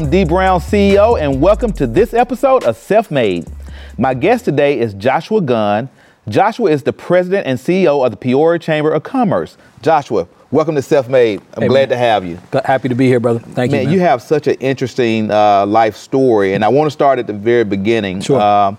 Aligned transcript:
I'm 0.00 0.08
Dee 0.08 0.24
Brown, 0.24 0.60
CEO, 0.60 1.20
and 1.20 1.42
welcome 1.42 1.74
to 1.74 1.86
this 1.86 2.14
episode 2.14 2.64
of 2.64 2.74
Self 2.78 3.10
Made. 3.10 3.46
My 3.98 4.14
guest 4.14 4.46
today 4.46 4.78
is 4.78 4.94
Joshua 4.94 5.42
Gunn. 5.42 5.90
Joshua 6.26 6.70
is 6.70 6.82
the 6.84 6.92
president 6.94 7.46
and 7.46 7.58
CEO 7.58 8.02
of 8.02 8.10
the 8.10 8.16
Peoria 8.16 8.58
Chamber 8.58 8.90
of 8.92 9.02
Commerce. 9.02 9.58
Joshua, 9.82 10.26
welcome 10.50 10.74
to 10.74 10.80
Self 10.80 11.10
Made. 11.10 11.42
I'm 11.52 11.64
Hey, 11.64 11.68
glad 11.68 11.80
man. 11.80 11.88
to 11.90 11.96
have 11.98 12.24
you. 12.24 12.38
Happy 12.64 12.88
to 12.88 12.94
be 12.94 13.08
here, 13.08 13.20
brother. 13.20 13.40
Thank 13.40 13.72
Man, 13.72 13.82
you. 13.82 13.86
Man, 13.88 13.94
you 13.94 14.00
have 14.00 14.22
such 14.22 14.46
an 14.46 14.54
interesting 14.54 15.30
uh, 15.30 15.66
life 15.66 15.96
story, 15.96 16.54
and 16.54 16.64
I 16.64 16.68
want 16.68 16.86
to 16.86 16.90
start 16.92 17.18
at 17.18 17.26
the 17.26 17.34
very 17.34 17.64
beginning. 17.64 18.22
Sure. 18.22 18.40
Uh, 18.40 18.76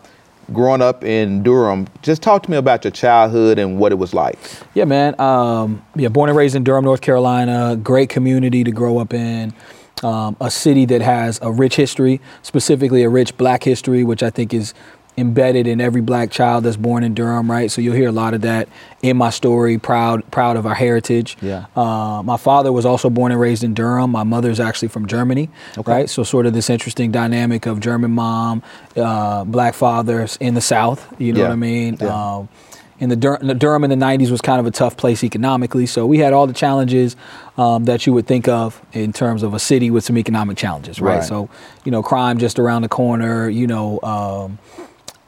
growing 0.52 0.82
up 0.82 1.04
in 1.04 1.44
Durham, 1.44 1.88
just 2.02 2.24
talk 2.24 2.42
to 2.44 2.50
me 2.52 2.58
about 2.58 2.84
your 2.84 2.92
childhood 2.92 3.60
and 3.60 3.78
what 3.78 3.92
it 3.92 3.96
was 4.00 4.16
like. 4.16 4.40
yeah, 4.74 4.86
man. 4.86 5.14
Um, 5.22 5.86
yeah, 5.96 6.08
born 6.08 6.30
and 6.30 6.38
raised 6.38 6.56
in 6.56 6.64
Durham, 6.64 6.84
North 6.84 7.02
Carolina. 7.02 7.76
Great 7.76 8.10
community 8.10 8.64
to 8.64 8.72
grow 8.72 8.98
up 8.98 9.14
in. 9.14 9.54
Um, 10.04 10.36
a 10.42 10.50
city 10.50 10.86
that 10.86 11.02
has 11.02 11.40
a 11.42 11.52
rich 11.52 11.76
history, 11.76 12.20
specifically 12.42 13.04
a 13.04 13.10
rich 13.10 13.38
black 13.38 13.64
history, 13.64 14.04
which 14.04 14.24
I 14.24 14.30
think 14.32 14.54
is 14.54 14.74
embedded 15.18 15.68
in 15.68 15.82
every 15.82 16.02
black 16.02 16.32
child 16.32 16.64
that's 16.64 16.78
born 16.78 17.04
in 17.04 17.14
Durham, 17.14 17.52
right? 17.52 17.70
So 17.70 17.82
you'll 17.82 17.96
hear 17.96 18.08
a 18.10 18.14
lot 18.14 18.34
of 18.34 18.42
that 18.42 18.70
in 19.02 19.18
my 19.18 19.30
story. 19.30 19.78
Proud, 19.78 20.24
proud 20.32 20.56
of 20.58 20.66
our 20.66 20.74
heritage. 20.74 21.38
Yeah. 21.42 21.66
Uh, 21.76 22.24
my 22.24 22.38
father 22.38 22.72
was 22.72 22.86
also 22.86 23.10
born 23.10 23.32
and 23.32 23.40
raised 23.40 23.64
in 23.64 23.74
Durham. 23.74 24.10
My 24.12 24.24
mother's 24.24 24.60
actually 24.60 24.88
from 24.88 25.06
Germany, 25.08 25.50
Okay. 25.78 25.92
right? 25.92 26.10
So 26.10 26.24
sort 26.24 26.46
of 26.46 26.54
this 26.54 26.70
interesting 26.70 27.12
dynamic 27.12 27.66
of 27.66 27.80
German 27.82 28.12
mom, 28.12 28.64
uh, 28.96 29.44
black 29.44 29.74
fathers 29.76 30.38
in 30.40 30.54
the 30.54 30.62
South. 30.62 31.06
You 31.20 31.34
know 31.34 31.42
Yeah. 31.42 31.48
what 31.48 31.54
I 31.54 31.58
mean? 31.58 31.98
Yeah. 32.00 32.08
Um, 32.38 32.50
in 33.02 33.10
the, 33.10 33.16
Dur- 33.16 33.38
Durham 33.38 33.84
in 33.84 33.90
the 33.90 33.96
90s 33.96 34.30
was 34.30 34.42
kind 34.42 34.60
of 34.60 34.68
a 34.68 34.72
tough 34.72 34.96
place 34.96 35.24
economically. 35.24 35.88
So 35.88 36.06
we 36.06 36.20
had 36.20 36.34
all 36.34 36.46
the 36.46 36.54
challenges 36.54 37.16
um, 37.58 37.86
that 37.86 38.06
you 38.06 38.14
would 38.14 38.28
think 38.28 38.48
of 38.48 38.80
in 38.94 39.12
terms 39.12 39.42
of 39.42 39.56
a 39.56 39.60
city 39.60 39.90
with 39.90 40.04
some 40.04 40.20
economic 40.20 40.56
challenges, 40.56 41.02
right? 41.02 41.16
Right. 41.16 41.24
So, 41.24 41.50
you 41.84 41.92
know, 41.92 42.04
crime 42.04 42.38
just 42.38 42.60
around 42.60 42.84
the 42.84 42.90
corner, 42.90 43.50
you 43.50 43.66
know, 43.66 44.00
um, 44.04 44.60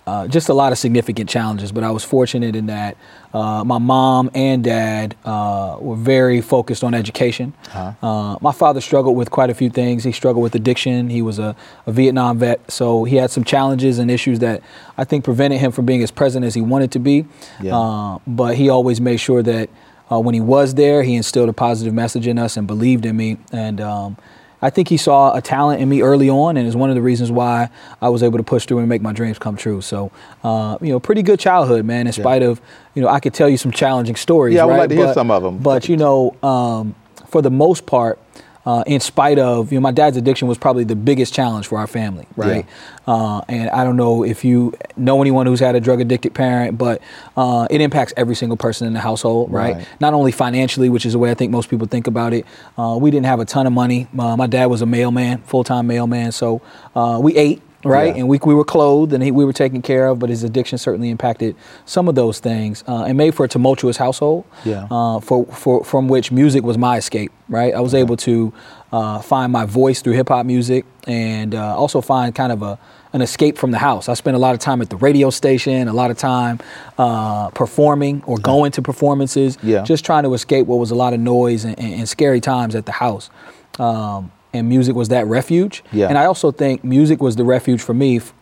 uh, 0.05 0.27
just 0.27 0.49
a 0.49 0.53
lot 0.53 0.71
of 0.71 0.77
significant 0.77 1.29
challenges. 1.29 1.71
But 1.71 1.83
I 1.83 1.91
was 1.91 2.03
fortunate 2.03 2.55
in 2.55 2.65
that 2.67 2.97
uh, 3.33 3.63
my 3.63 3.77
mom 3.77 4.29
and 4.33 4.63
dad 4.63 5.15
uh, 5.25 5.77
were 5.79 5.95
very 5.95 6.41
focused 6.41 6.83
on 6.83 6.93
education. 6.93 7.53
Uh, 8.01 8.37
my 8.41 8.51
father 8.51 8.81
struggled 8.81 9.15
with 9.15 9.31
quite 9.31 9.49
a 9.49 9.53
few 9.53 9.69
things. 9.69 10.03
He 10.03 10.11
struggled 10.11 10.43
with 10.43 10.55
addiction. 10.55 11.09
He 11.09 11.21
was 11.21 11.39
a, 11.39 11.55
a 11.85 11.91
Vietnam 11.91 12.37
vet, 12.39 12.69
so 12.71 13.05
he 13.05 13.15
had 13.15 13.31
some 13.31 13.43
challenges 13.43 13.97
and 13.99 14.11
issues 14.11 14.39
that 14.39 14.61
I 14.97 15.03
think 15.03 15.23
prevented 15.23 15.59
him 15.59 15.71
from 15.71 15.85
being 15.85 16.03
as 16.03 16.11
present 16.11 16.45
as 16.45 16.53
he 16.53 16.61
wanted 16.61 16.91
to 16.91 16.99
be. 16.99 17.25
Yeah. 17.61 17.77
Uh, 17.77 18.19
but 18.27 18.55
he 18.55 18.69
always 18.69 18.99
made 19.01 19.17
sure 19.17 19.41
that 19.41 19.69
uh, 20.11 20.19
when 20.19 20.35
he 20.35 20.41
was 20.41 20.75
there, 20.75 21.01
he 21.03 21.15
instilled 21.15 21.49
a 21.49 21.53
positive 21.53 21.93
message 21.93 22.27
in 22.27 22.37
us 22.37 22.57
and 22.57 22.67
believed 22.67 23.05
in 23.05 23.15
me. 23.17 23.37
And 23.51 23.81
um, 23.81 24.17
I 24.63 24.69
think 24.69 24.87
he 24.87 24.95
saw 24.95 25.35
a 25.35 25.41
talent 25.41 25.81
in 25.81 25.89
me 25.89 26.01
early 26.01 26.29
on, 26.29 26.55
and 26.55 26.65
is 26.65 26.73
one 26.75 26.89
of 26.89 26.95
the 26.95 27.01
reasons 27.01 27.29
why 27.31 27.67
I 28.01 28.07
was 28.07 28.23
able 28.23 28.37
to 28.37 28.43
push 28.43 28.65
through 28.65 28.79
and 28.79 28.87
make 28.87 29.01
my 29.01 29.11
dreams 29.11 29.37
come 29.37 29.57
true. 29.57 29.81
So, 29.81 30.09
uh, 30.41 30.77
you 30.79 30.87
know, 30.93 31.01
pretty 31.01 31.21
good 31.21 31.37
childhood, 31.37 31.83
man. 31.83 32.07
In 32.07 32.13
spite 32.13 32.41
of, 32.43 32.61
you 32.95 33.01
know, 33.01 33.09
I 33.09 33.19
could 33.19 33.33
tell 33.33 33.49
you 33.49 33.57
some 33.57 33.71
challenging 33.73 34.15
stories. 34.15 34.55
Yeah, 34.55 34.61
I 34.61 34.65
would 34.65 34.71
right? 34.71 34.79
like 34.79 34.89
to 34.89 34.95
hear 34.95 35.05
But- 35.07 35.15
some 35.15 35.31
of 35.31 35.43
'em. 35.43 35.57
But 35.57 35.89
you 35.89 35.97
know, 35.97 36.33
um, 36.41 36.95
for 37.27 37.41
the 37.41 37.51
most 37.51 37.85
part. 37.85 38.19
Uh, 38.65 38.81
in 38.87 39.01
spite 39.01 39.37
of, 39.39 39.73
you 39.73 39.77
know, 39.77 39.81
my 39.81 39.91
dad's 39.91 40.15
addiction 40.15 40.47
was 40.47 40.57
probably 40.57 40.85
the 40.85 40.95
biggest 40.95 41.33
challenge 41.33 41.67
for 41.67 41.77
our 41.77 41.87
family, 41.87 42.25
right? 42.37 42.65
Uh, 43.05 43.41
and 43.49 43.69
I 43.71 43.83
don't 43.83 43.97
know 43.97 44.23
if 44.23 44.45
you 44.45 44.73
know 44.95 45.19
anyone 45.21 45.45
who's 45.47 45.59
had 45.59 45.75
a 45.75 45.81
drug 45.81 45.99
addicted 45.99 46.33
parent, 46.33 46.77
but 46.77 47.01
uh, 47.35 47.67
it 47.69 47.81
impacts 47.81 48.13
every 48.15 48.35
single 48.35 48.55
person 48.55 48.87
in 48.87 48.93
the 48.93 49.01
household, 49.01 49.51
right? 49.51 49.75
Right. 49.75 49.87
Not 49.99 50.13
only 50.13 50.31
financially, 50.31 50.87
which 50.87 51.05
is 51.05 51.11
the 51.11 51.19
way 51.19 51.29
I 51.29 51.33
think 51.33 51.51
most 51.51 51.69
people 51.69 51.87
think 51.87 52.07
about 52.07 52.31
it. 52.31 52.45
Uh, 52.77 52.97
we 53.01 53.11
didn't 53.11 53.25
have 53.25 53.41
a 53.41 53.45
ton 53.45 53.67
of 53.67 53.73
money. 53.73 54.07
Uh, 54.17 54.37
my 54.37 54.47
dad 54.47 54.67
was 54.67 54.81
a 54.81 54.85
mailman, 54.85 55.39
full 55.39 55.65
time 55.65 55.87
mailman, 55.87 56.31
so 56.31 56.61
uh, 56.95 57.19
we 57.21 57.35
ate. 57.35 57.61
Right, 57.85 58.13
Yeah. 58.15 58.21
and 58.21 58.29
we, 58.29 58.39
we 58.45 58.53
were 58.53 58.63
clothed 58.63 59.11
and 59.13 59.21
he, 59.23 59.31
we 59.31 59.43
were 59.45 59.53
taken 59.53 59.81
care 59.81 60.07
of, 60.07 60.19
but 60.19 60.29
his 60.29 60.43
addiction 60.43 60.77
certainly 60.77 61.09
impacted 61.09 61.55
some 61.85 62.07
of 62.07 62.15
those 62.15 62.39
things 62.39 62.83
uh, 62.87 63.03
and 63.03 63.17
made 63.17 63.35
for 63.35 63.43
a 63.45 63.49
tumultuous 63.49 63.97
household. 63.97 64.45
Yeah. 64.63 64.87
Uh, 64.89 65.19
for, 65.19 65.45
for 65.47 65.83
from 65.83 66.07
which 66.07 66.31
music 66.31 66.63
was 66.63 66.77
my 66.77 66.97
escape. 66.97 67.31
Right, 67.49 67.73
I 67.73 67.81
was 67.81 67.93
able 67.93 68.15
to 68.17 68.53
uh, 68.91 69.19
find 69.21 69.51
my 69.51 69.65
voice 69.65 70.01
through 70.01 70.13
hip 70.13 70.29
hop 70.29 70.45
music 70.45 70.85
and 71.07 71.53
uh, 71.53 71.75
also 71.77 71.99
find 72.01 72.33
kind 72.33 72.51
of 72.51 72.61
a 72.61 72.79
an 73.11 73.21
escape 73.21 73.59
from 73.59 73.69
the 73.69 73.77
house. 73.77 74.09
I 74.09 74.15
spent 74.15 74.35
a 74.35 74.39
lot 74.39 74.55
of 74.55 74.59
time 74.59 74.81
at 74.81 74.89
the 74.89 74.95
radio 74.97 75.29
station, 75.29 75.87
a 75.87 75.93
lot 75.93 76.09
of 76.09 76.17
time 76.17 76.59
uh, 76.97 77.49
performing 77.49 78.23
or 78.25 78.39
going 78.39 78.71
to 78.71 78.81
performances, 78.81 79.55
Yeah. 79.61 79.83
just 79.83 80.03
trying 80.03 80.23
to 80.23 80.33
escape 80.33 80.65
what 80.65 80.77
was 80.79 80.89
a 80.89 80.95
lot 80.95 81.13
of 81.13 81.19
noise 81.19 81.63
and, 81.63 81.77
and, 81.77 81.93
and 81.93 82.09
scary 82.09 82.41
times 82.41 82.73
at 82.73 82.87
the 82.87 82.91
house. 82.93 83.29
Um, 83.77 84.31
and 84.53 84.69
music 84.69 84.95
was 84.95 85.09
that 85.09 85.25
refuge. 85.27 85.83
Yeah. 85.91 86.07
And 86.07 86.17
I 86.17 86.25
also 86.25 86.51
think 86.51 86.83
music 86.83 87.21
was 87.21 87.35
the 87.35 87.43
refuge 87.43 87.81
for 87.81 87.93
me 87.93 88.17
f- 88.17 88.33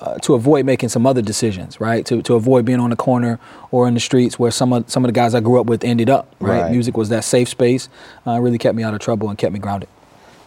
uh, 0.00 0.16
to 0.18 0.34
avoid 0.34 0.64
making 0.64 0.88
some 0.88 1.06
other 1.06 1.22
decisions, 1.22 1.80
right? 1.80 2.04
To, 2.06 2.22
to 2.22 2.34
avoid 2.34 2.64
being 2.64 2.80
on 2.80 2.90
the 2.90 2.96
corner 2.96 3.38
or 3.70 3.88
in 3.88 3.94
the 3.94 4.00
streets 4.00 4.38
where 4.38 4.50
some 4.50 4.72
of 4.72 4.90
some 4.90 5.04
of 5.04 5.08
the 5.08 5.12
guys 5.12 5.34
I 5.34 5.40
grew 5.40 5.60
up 5.60 5.66
with 5.66 5.82
ended 5.84 6.08
up, 6.10 6.34
right? 6.40 6.62
Right. 6.62 6.70
Music 6.70 6.96
was 6.96 7.08
that 7.08 7.24
safe 7.24 7.48
space. 7.48 7.88
Uh, 8.26 8.38
really 8.40 8.58
kept 8.58 8.76
me 8.76 8.82
out 8.82 8.94
of 8.94 9.00
trouble 9.00 9.28
and 9.28 9.36
kept 9.38 9.52
me 9.52 9.58
grounded. 9.58 9.88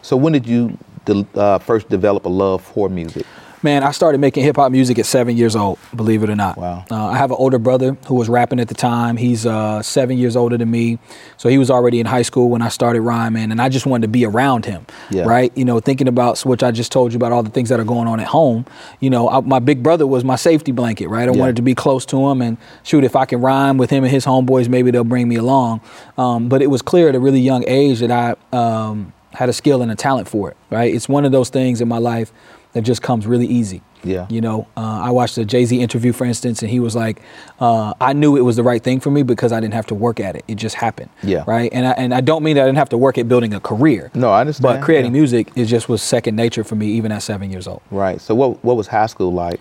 So, 0.01 0.15
when 0.15 0.33
did 0.33 0.47
you 0.47 0.77
de- 1.05 1.25
uh, 1.35 1.57
first 1.59 1.89
develop 1.89 2.25
a 2.25 2.29
love 2.29 2.61
for 2.61 2.87
music? 2.89 3.25
Man, 3.65 3.81
I 3.81 3.89
started 3.89 4.19
making 4.21 4.43
hip 4.43 4.57
hop 4.57 4.71
music 4.71 4.99
at 4.99 5.07
seven 5.07 5.35
years 5.35 5.55
old, 5.55 5.79
believe 5.95 6.21
it 6.21 6.29
or 6.29 6.35
not. 6.35 6.55
Wow. 6.55 6.85
Uh, 6.91 7.07
I 7.07 7.17
have 7.17 7.31
an 7.31 7.37
older 7.39 7.57
brother 7.57 7.97
who 8.05 8.13
was 8.13 8.29
rapping 8.29 8.59
at 8.59 8.67
the 8.67 8.75
time. 8.75 9.17
He's 9.17 9.43
uh, 9.43 9.81
seven 9.81 10.19
years 10.19 10.35
older 10.35 10.55
than 10.55 10.69
me. 10.69 10.99
So 11.37 11.49
he 11.49 11.57
was 11.57 11.71
already 11.71 11.99
in 11.99 12.05
high 12.05 12.21
school 12.21 12.51
when 12.51 12.61
I 12.61 12.67
started 12.69 13.01
rhyming, 13.01 13.49
and 13.51 13.59
I 13.59 13.69
just 13.69 13.87
wanted 13.87 14.03
to 14.03 14.07
be 14.09 14.23
around 14.23 14.65
him. 14.65 14.85
Yeah. 15.09 15.23
Right? 15.23 15.51
You 15.57 15.65
know, 15.65 15.79
thinking 15.79 16.07
about 16.07 16.39
which 16.41 16.61
I 16.61 16.69
just 16.69 16.91
told 16.91 17.11
you 17.11 17.17
about 17.17 17.31
all 17.31 17.41
the 17.41 17.49
things 17.49 17.69
that 17.69 17.79
are 17.79 17.83
going 17.83 18.07
on 18.07 18.19
at 18.19 18.27
home. 18.27 18.67
You 18.99 19.09
know, 19.09 19.27
I, 19.29 19.39
my 19.39 19.57
big 19.57 19.81
brother 19.81 20.05
was 20.05 20.23
my 20.23 20.35
safety 20.35 20.71
blanket, 20.71 21.07
right? 21.07 21.27
I 21.27 21.31
Yeah. 21.31 21.39
wanted 21.39 21.55
to 21.55 21.63
be 21.63 21.73
close 21.73 22.05
to 22.05 22.29
him 22.29 22.43
and 22.43 22.57
shoot, 22.83 23.03
if 23.03 23.15
I 23.15 23.25
can 23.25 23.41
rhyme 23.41 23.79
with 23.79 23.89
him 23.89 24.03
and 24.03 24.13
his 24.13 24.27
homeboys, 24.27 24.69
maybe 24.69 24.91
they'll 24.91 25.03
bring 25.03 25.27
me 25.27 25.37
along. 25.37 25.81
Um, 26.19 26.49
but 26.49 26.61
it 26.61 26.67
was 26.67 26.83
clear 26.83 27.09
at 27.09 27.15
a 27.15 27.19
really 27.19 27.41
young 27.41 27.63
age 27.67 27.99
that 28.01 28.11
I 28.11 28.35
um, 28.55 29.11
had 29.33 29.49
a 29.49 29.53
skill 29.53 29.81
and 29.81 29.91
a 29.91 29.95
talent 29.95 30.27
for 30.29 30.51
it, 30.51 30.57
right? 30.69 30.93
It's 30.93 31.09
one 31.09 31.25
of 31.25 31.31
those 31.31 31.49
things 31.49 31.81
in 31.81 31.87
my 31.87 31.97
life 31.97 32.31
that 32.75 32.81
just 32.81 33.01
comes 33.01 33.25
really 33.25 33.47
easy. 33.47 33.81
Yeah. 34.03 34.27
You 34.29 34.41
know, 34.41 34.67
uh, 34.75 34.81
I 35.03 35.09
watched 35.11 35.37
a 35.37 35.45
Jay 35.45 35.63
Z 35.65 35.79
interview, 35.79 36.11
for 36.11 36.25
instance, 36.25 36.61
and 36.61 36.69
he 36.69 36.81
was 36.81 36.93
like, 36.93 37.21
uh, 37.61 37.93
"I 38.01 38.11
knew 38.11 38.35
it 38.35 38.41
was 38.41 38.57
the 38.57 38.63
right 38.63 38.83
thing 38.83 38.99
for 38.99 39.09
me 39.09 39.23
because 39.23 39.53
I 39.53 39.61
didn't 39.61 39.73
have 39.73 39.87
to 39.87 39.95
work 39.95 40.19
at 40.19 40.35
it; 40.35 40.43
it 40.49 40.55
just 40.55 40.75
happened." 40.75 41.09
Yeah. 41.23 41.45
Right. 41.47 41.71
And 41.73 41.87
I, 41.87 41.91
and 41.91 42.13
I 42.13 42.19
don't 42.19 42.43
mean 42.43 42.57
that 42.57 42.63
I 42.63 42.65
didn't 42.65 42.77
have 42.77 42.89
to 42.89 42.97
work 42.97 43.17
at 43.17 43.29
building 43.29 43.53
a 43.53 43.61
career. 43.61 44.11
No, 44.13 44.29
I 44.29 44.41
understand, 44.41 44.61
But 44.61 44.83
creating 44.83 45.15
yeah. 45.15 45.19
music, 45.21 45.51
it 45.55 45.65
just 45.65 45.87
was 45.87 46.03
second 46.03 46.35
nature 46.35 46.65
for 46.65 46.75
me, 46.75 46.87
even 46.87 47.13
at 47.13 47.23
seven 47.23 47.49
years 47.49 47.65
old. 47.65 47.81
Right. 47.89 48.19
So, 48.19 48.35
what 48.35 48.63
what 48.63 48.75
was 48.75 48.87
high 48.87 49.07
school 49.07 49.31
like? 49.31 49.59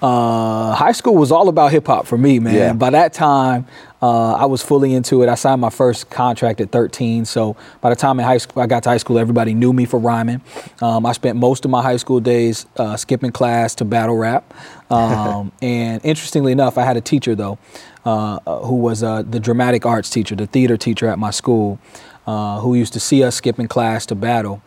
Uh, 0.00 0.74
high 0.74 0.92
school 0.92 1.16
was 1.16 1.32
all 1.32 1.48
about 1.48 1.72
hip 1.72 1.86
hop 1.86 2.06
for 2.06 2.16
me, 2.16 2.38
man. 2.38 2.54
Yeah. 2.54 2.72
By 2.72 2.90
that 2.90 3.12
time, 3.12 3.66
uh, 4.00 4.34
I 4.34 4.44
was 4.44 4.62
fully 4.62 4.94
into 4.94 5.22
it. 5.22 5.28
I 5.28 5.34
signed 5.34 5.60
my 5.60 5.70
first 5.70 6.08
contract 6.08 6.60
at 6.60 6.70
13. 6.70 7.24
So 7.24 7.56
by 7.80 7.90
the 7.90 7.96
time 7.96 8.20
in 8.20 8.24
high 8.24 8.38
school, 8.38 8.62
I 8.62 8.66
got 8.66 8.84
to 8.84 8.90
high 8.90 8.98
school, 8.98 9.18
everybody 9.18 9.54
knew 9.54 9.72
me 9.72 9.86
for 9.86 9.98
rhyming. 9.98 10.40
Um, 10.80 11.04
I 11.04 11.12
spent 11.12 11.36
most 11.36 11.64
of 11.64 11.70
my 11.72 11.82
high 11.82 11.96
school 11.96 12.20
days 12.20 12.66
uh, 12.76 12.96
skipping 12.96 13.32
class 13.32 13.74
to 13.76 13.84
battle 13.84 14.16
rap. 14.16 14.54
Um, 14.90 15.50
and 15.62 16.04
interestingly 16.04 16.52
enough, 16.52 16.78
I 16.78 16.84
had 16.84 16.96
a 16.96 17.00
teacher 17.00 17.34
though, 17.34 17.58
uh, 18.06 18.38
uh, 18.46 18.60
who 18.60 18.76
was 18.76 19.02
uh, 19.02 19.22
the 19.22 19.40
dramatic 19.40 19.84
arts 19.84 20.10
teacher, 20.10 20.36
the 20.36 20.46
theater 20.46 20.76
teacher 20.76 21.08
at 21.08 21.18
my 21.18 21.32
school, 21.32 21.80
uh, 22.26 22.60
who 22.60 22.76
used 22.76 22.92
to 22.92 23.00
see 23.00 23.24
us 23.24 23.34
skipping 23.34 23.66
class 23.66 24.06
to 24.06 24.14
battle. 24.14 24.62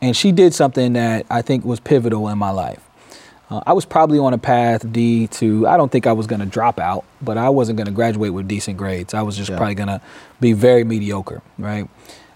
And 0.00 0.16
she 0.16 0.30
did 0.30 0.54
something 0.54 0.92
that 0.92 1.26
I 1.28 1.42
think 1.42 1.64
was 1.64 1.80
pivotal 1.80 2.28
in 2.28 2.38
my 2.38 2.50
life. 2.50 2.85
Uh, 3.48 3.60
I 3.66 3.72
was 3.74 3.84
probably 3.84 4.18
on 4.18 4.32
a 4.34 4.38
path 4.38 4.90
D 4.92 5.26
to. 5.28 5.66
I 5.68 5.76
don't 5.76 5.90
think 5.92 6.06
I 6.06 6.12
was 6.12 6.26
going 6.26 6.40
to 6.40 6.46
drop 6.46 6.78
out, 6.80 7.04
but 7.22 7.38
I 7.38 7.48
wasn't 7.48 7.76
going 7.76 7.86
to 7.86 7.92
graduate 7.92 8.32
with 8.32 8.48
decent 8.48 8.76
grades. 8.76 9.14
I 9.14 9.22
was 9.22 9.36
just 9.36 9.50
Yeah. 9.50 9.56
probably 9.56 9.74
going 9.76 9.88
to 9.88 10.00
be 10.40 10.52
very 10.52 10.82
mediocre, 10.84 11.42
right? 11.58 11.88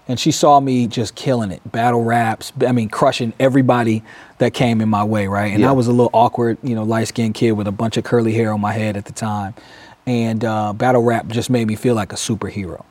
And 0.07 0.19
she 0.19 0.31
saw 0.31 0.59
me 0.59 0.87
just 0.87 1.15
killing 1.15 1.51
it, 1.51 1.61
battle 1.71 2.03
raps. 2.03 2.51
I 2.65 2.71
mean, 2.71 2.89
crushing 2.89 3.33
everybody 3.39 4.03
that 4.39 4.53
came 4.53 4.81
in 4.81 4.89
my 4.89 5.03
way, 5.03 5.27
right? 5.27 5.51
And 5.51 5.61
Yeah. 5.61 5.69
I 5.69 5.73
was 5.73 5.87
a 5.87 5.91
little 5.91 6.09
awkward, 6.13 6.57
you 6.63 6.75
know, 6.75 6.83
light 6.83 7.07
skinned 7.09 7.33
kid 7.35 7.51
with 7.53 7.67
a 7.67 7.71
bunch 7.71 7.97
of 7.97 8.03
curly 8.03 8.33
hair 8.33 8.51
on 8.51 8.59
my 8.61 8.73
head 8.73 8.97
at 8.97 9.05
the 9.05 9.13
time, 9.13 9.53
and 10.07 10.43
uh, 10.43 10.73
battle 10.73 11.03
rap 11.03 11.27
just 11.27 11.49
made 11.49 11.67
me 11.67 11.75
feel 11.75 11.93
like 11.95 12.11
a 12.13 12.15
superhero 12.17 12.83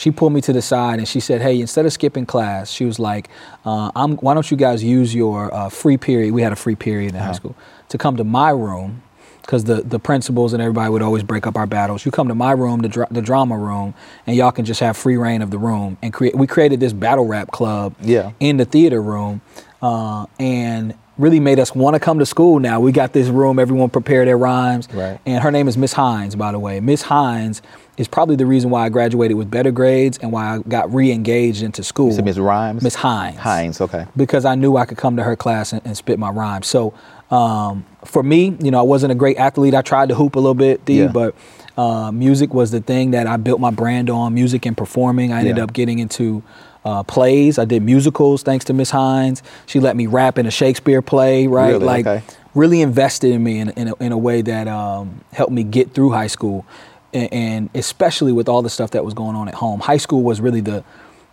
she 0.00 0.10
pulled 0.10 0.32
me 0.32 0.40
to 0.40 0.52
the 0.54 0.62
side 0.62 0.98
and 0.98 1.06
she 1.06 1.20
said, 1.20 1.42
"Hey, 1.42 1.60
instead 1.60 1.84
of 1.84 1.92
skipping 1.92 2.24
class, 2.24 2.70
she 2.70 2.86
was 2.86 2.98
like, 2.98 3.28
uh, 3.66 3.90
I'm, 3.94 4.16
why 4.16 4.32
don't 4.32 4.50
you 4.50 4.56
guys 4.56 4.82
use 4.82 5.14
your 5.14 5.52
uh, 5.52 5.68
free 5.68 5.98
period? 5.98 6.32
We 6.32 6.40
had 6.40 6.52
a 6.52 6.56
free 6.56 6.74
period 6.74 7.14
in 7.14 7.20
high 7.20 7.32
school 7.32 7.54
to 7.90 7.98
come 7.98 8.16
to 8.16 8.24
my 8.24 8.50
room." 8.50 9.02
Because 9.42 9.64
the, 9.64 9.82
the 9.82 9.98
principals 9.98 10.52
and 10.52 10.62
everybody 10.62 10.90
would 10.92 11.02
always 11.02 11.24
break 11.24 11.44
up 11.44 11.56
our 11.56 11.66
battles. 11.66 12.04
You 12.04 12.12
come 12.12 12.28
to 12.28 12.36
my 12.36 12.52
room, 12.52 12.82
the, 12.82 12.88
dra- 12.88 13.08
the 13.10 13.22
drama 13.22 13.58
room, 13.58 13.94
and 14.24 14.36
y'all 14.36 14.52
can 14.52 14.64
just 14.64 14.78
have 14.78 14.96
free 14.96 15.16
reign 15.16 15.42
of 15.42 15.50
the 15.50 15.58
room. 15.58 15.96
And 16.02 16.12
create. 16.12 16.36
We 16.36 16.46
created 16.46 16.78
this 16.78 16.92
battle 16.92 17.26
rap 17.26 17.50
club 17.50 17.96
Yeah. 18.00 18.30
in 18.38 18.58
the 18.58 18.64
theater 18.64 19.02
room, 19.02 19.40
uh, 19.82 20.26
and 20.38 20.94
really 21.18 21.40
made 21.40 21.58
us 21.58 21.74
want 21.74 21.94
to 21.94 22.00
come 22.00 22.20
to 22.20 22.26
school. 22.26 22.60
Now 22.60 22.78
we 22.78 22.92
got 22.92 23.12
this 23.12 23.26
room. 23.28 23.58
Everyone 23.58 23.90
prepared 23.90 24.28
their 24.28 24.38
rhymes. 24.38 24.88
Right. 24.92 25.18
And 25.26 25.42
her 25.42 25.50
name 25.50 25.66
is 25.66 25.76
Miss 25.76 25.94
Hines, 25.94 26.36
by 26.36 26.52
the 26.52 26.58
way. 26.60 26.78
Miss 26.78 27.02
Hines 27.02 27.60
is 28.00 28.08
probably 28.08 28.34
the 28.34 28.46
reason 28.46 28.70
why 28.70 28.86
I 28.86 28.88
graduated 28.88 29.36
with 29.36 29.50
better 29.50 29.70
grades 29.70 30.16
and 30.18 30.32
why 30.32 30.56
I 30.56 30.58
got 30.60 30.92
re-engaged 30.92 31.62
into 31.62 31.82
school. 31.84 32.16
Miss 32.22 32.38
Rhymes? 32.38 32.82
Miss 32.82 32.94
Hines. 32.94 33.36
Hines, 33.36 33.80
okay. 33.80 34.06
Because 34.16 34.46
I 34.46 34.54
knew 34.54 34.76
I 34.78 34.86
could 34.86 34.96
come 34.96 35.16
to 35.16 35.22
her 35.22 35.36
class 35.36 35.74
and, 35.74 35.82
and 35.84 35.94
spit 35.94 36.18
my 36.18 36.30
rhymes. 36.30 36.66
So 36.66 36.94
um, 37.30 37.84
for 38.06 38.22
me, 38.22 38.56
you 38.60 38.70
know, 38.70 38.78
I 38.78 38.82
wasn't 38.82 39.12
a 39.12 39.14
great 39.14 39.36
athlete. 39.36 39.74
I 39.74 39.82
tried 39.82 40.08
to 40.08 40.14
hoop 40.14 40.34
a 40.36 40.38
little 40.40 40.54
bit, 40.54 40.82
D, 40.86 41.00
Yeah. 41.00 41.08
but 41.08 41.34
uh, 41.76 42.10
music 42.10 42.54
was 42.54 42.70
the 42.70 42.80
thing 42.80 43.10
that 43.10 43.26
I 43.26 43.36
built 43.36 43.60
my 43.60 43.70
brand 43.70 44.08
on. 44.08 44.32
Music 44.32 44.64
and 44.64 44.74
performing. 44.76 45.30
I 45.32 45.40
ended 45.40 45.58
Yeah. 45.58 45.64
up 45.64 45.74
getting 45.74 45.98
into 45.98 46.42
uh, 46.86 47.02
plays. 47.02 47.58
I 47.58 47.66
did 47.66 47.82
musicals 47.82 48.42
thanks 48.42 48.64
to 48.64 48.72
Miss 48.72 48.90
Hines. 48.90 49.42
She 49.66 49.78
let 49.78 49.94
me 49.94 50.06
rap 50.06 50.38
in 50.38 50.46
a 50.46 50.50
Shakespeare 50.50 51.02
play, 51.02 51.46
right? 51.46 51.72
Really? 51.72 51.84
Like 51.84 52.06
Okay. 52.06 52.22
really 52.54 52.80
invested 52.80 53.32
in 53.32 53.44
me 53.44 53.58
in, 53.60 53.68
in, 53.70 53.88
a, 53.88 53.94
in 54.00 54.12
a 54.12 54.18
way 54.18 54.40
that 54.40 54.66
um, 54.68 55.20
helped 55.32 55.52
me 55.52 55.62
get 55.62 55.92
through 55.92 56.10
high 56.12 56.26
school, 56.28 56.64
and, 57.12 57.70
especially 57.74 58.32
with 58.32 58.48
all 58.48 58.62
the 58.62 58.70
stuff 58.70 58.90
that 58.92 59.04
was 59.04 59.14
going 59.14 59.36
on 59.36 59.48
at 59.48 59.54
home. 59.54 59.80
High 59.80 59.96
school 59.98 60.22
was 60.22 60.40
really 60.40 60.60
the 60.60 60.84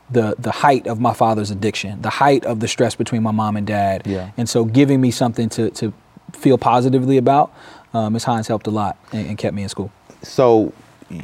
the 0.10 0.36
the 0.40 0.52
height 0.52 0.88
of 0.88 1.00
my 1.00 1.14
father's 1.14 1.52
addiction, 1.52 2.02
the 2.02 2.10
height 2.10 2.46
of 2.46 2.60
the 2.62 2.68
stress 2.68 2.96
between 2.96 3.22
my 3.24 3.32
mom 3.32 3.58
and 3.58 3.68
dad, 3.68 4.04
Yeah. 4.06 4.32
and 4.38 4.48
so 4.48 4.64
giving 4.66 5.02
me 5.02 5.12
something 5.12 5.50
to 5.50 5.70
to 5.72 5.94
feel 6.34 6.58
positively 6.58 7.18
about. 7.18 7.52
Ms. 7.94 8.26
Hines 8.26 8.48
helped 8.48 8.68
a 8.68 8.72
lot 8.72 8.96
and, 9.12 9.28
and 9.28 9.38
kept 9.40 9.56
me 9.56 9.64
in 9.64 9.70
school. 9.70 9.92
So 10.22 10.72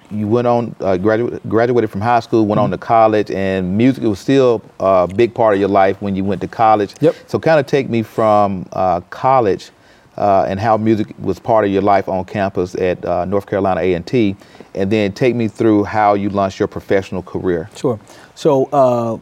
you 0.10 0.28
went 0.28 0.48
on, 0.48 0.76
uh, 0.80 0.98
graduated, 0.98 1.42
graduated 1.48 1.92
from 1.92 2.02
high 2.02 2.20
school, 2.22 2.48
went 2.48 2.60
on 2.60 2.70
Mm-hmm. 2.72 2.80
to 2.80 2.88
college, 2.88 3.30
and 3.32 3.78
music 3.78 4.04
was 4.04 4.18
still 4.20 4.62
a 4.80 5.08
big 5.08 5.36
part 5.36 5.54
of 5.54 5.60
your 5.60 5.70
life 5.70 6.02
when 6.02 6.16
you 6.16 6.24
went 6.24 6.42
to 6.42 6.48
college. 6.48 6.96
Yep. 7.00 7.16
So 7.28 7.38
kind 7.40 7.60
of 7.60 7.68
take 7.68 7.90
me 7.90 8.02
from 8.02 8.66
uh, 8.72 9.02
college 9.12 9.70
uh, 10.18 10.46
and 10.48 10.60
how 10.60 10.78
music 10.78 11.08
was 11.20 11.40
part 11.40 11.66
of 11.66 11.72
your 11.72 11.82
life 11.82 12.08
on 12.08 12.26
campus 12.26 12.76
at 12.76 13.04
uh, 13.06 13.26
North 13.26 13.46
Carolina 13.46 13.82
A&T, 13.82 14.36
and 14.76 14.92
then 14.92 15.12
take 15.12 15.36
me 15.36 15.48
through 15.48 15.84
how 15.84 16.14
you 16.14 16.30
launched 16.30 16.60
your 16.60 16.68
professional 16.68 17.24
career. 17.24 17.70
Sure. 17.76 18.00
So 18.36 18.66
uh, 18.66 19.18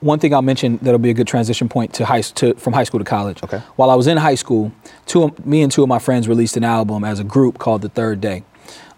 one 0.00 0.18
thing 0.18 0.34
I'll 0.34 0.42
mention 0.42 0.78
that'll 0.78 0.98
be 0.98 1.10
a 1.10 1.14
good 1.14 1.26
transition 1.26 1.68
point 1.68 1.94
to 1.94 2.04
high 2.04 2.20
to 2.20 2.54
from 2.54 2.72
high 2.72 2.84
school 2.84 3.00
to 3.00 3.04
college. 3.04 3.42
Okay. 3.42 3.58
While 3.76 3.90
I 3.90 3.94
was 3.94 4.06
in 4.06 4.16
high 4.16 4.34
school, 4.34 4.72
two 5.06 5.24
of, 5.24 5.46
me 5.46 5.62
and 5.62 5.72
two 5.72 5.82
of 5.82 5.88
my 5.88 5.98
friends 5.98 6.28
released 6.28 6.56
an 6.56 6.64
album 6.64 7.04
as 7.04 7.18
a 7.18 7.24
group 7.24 7.58
called 7.58 7.82
The 7.82 7.88
Third 7.88 8.20
Day. 8.20 8.44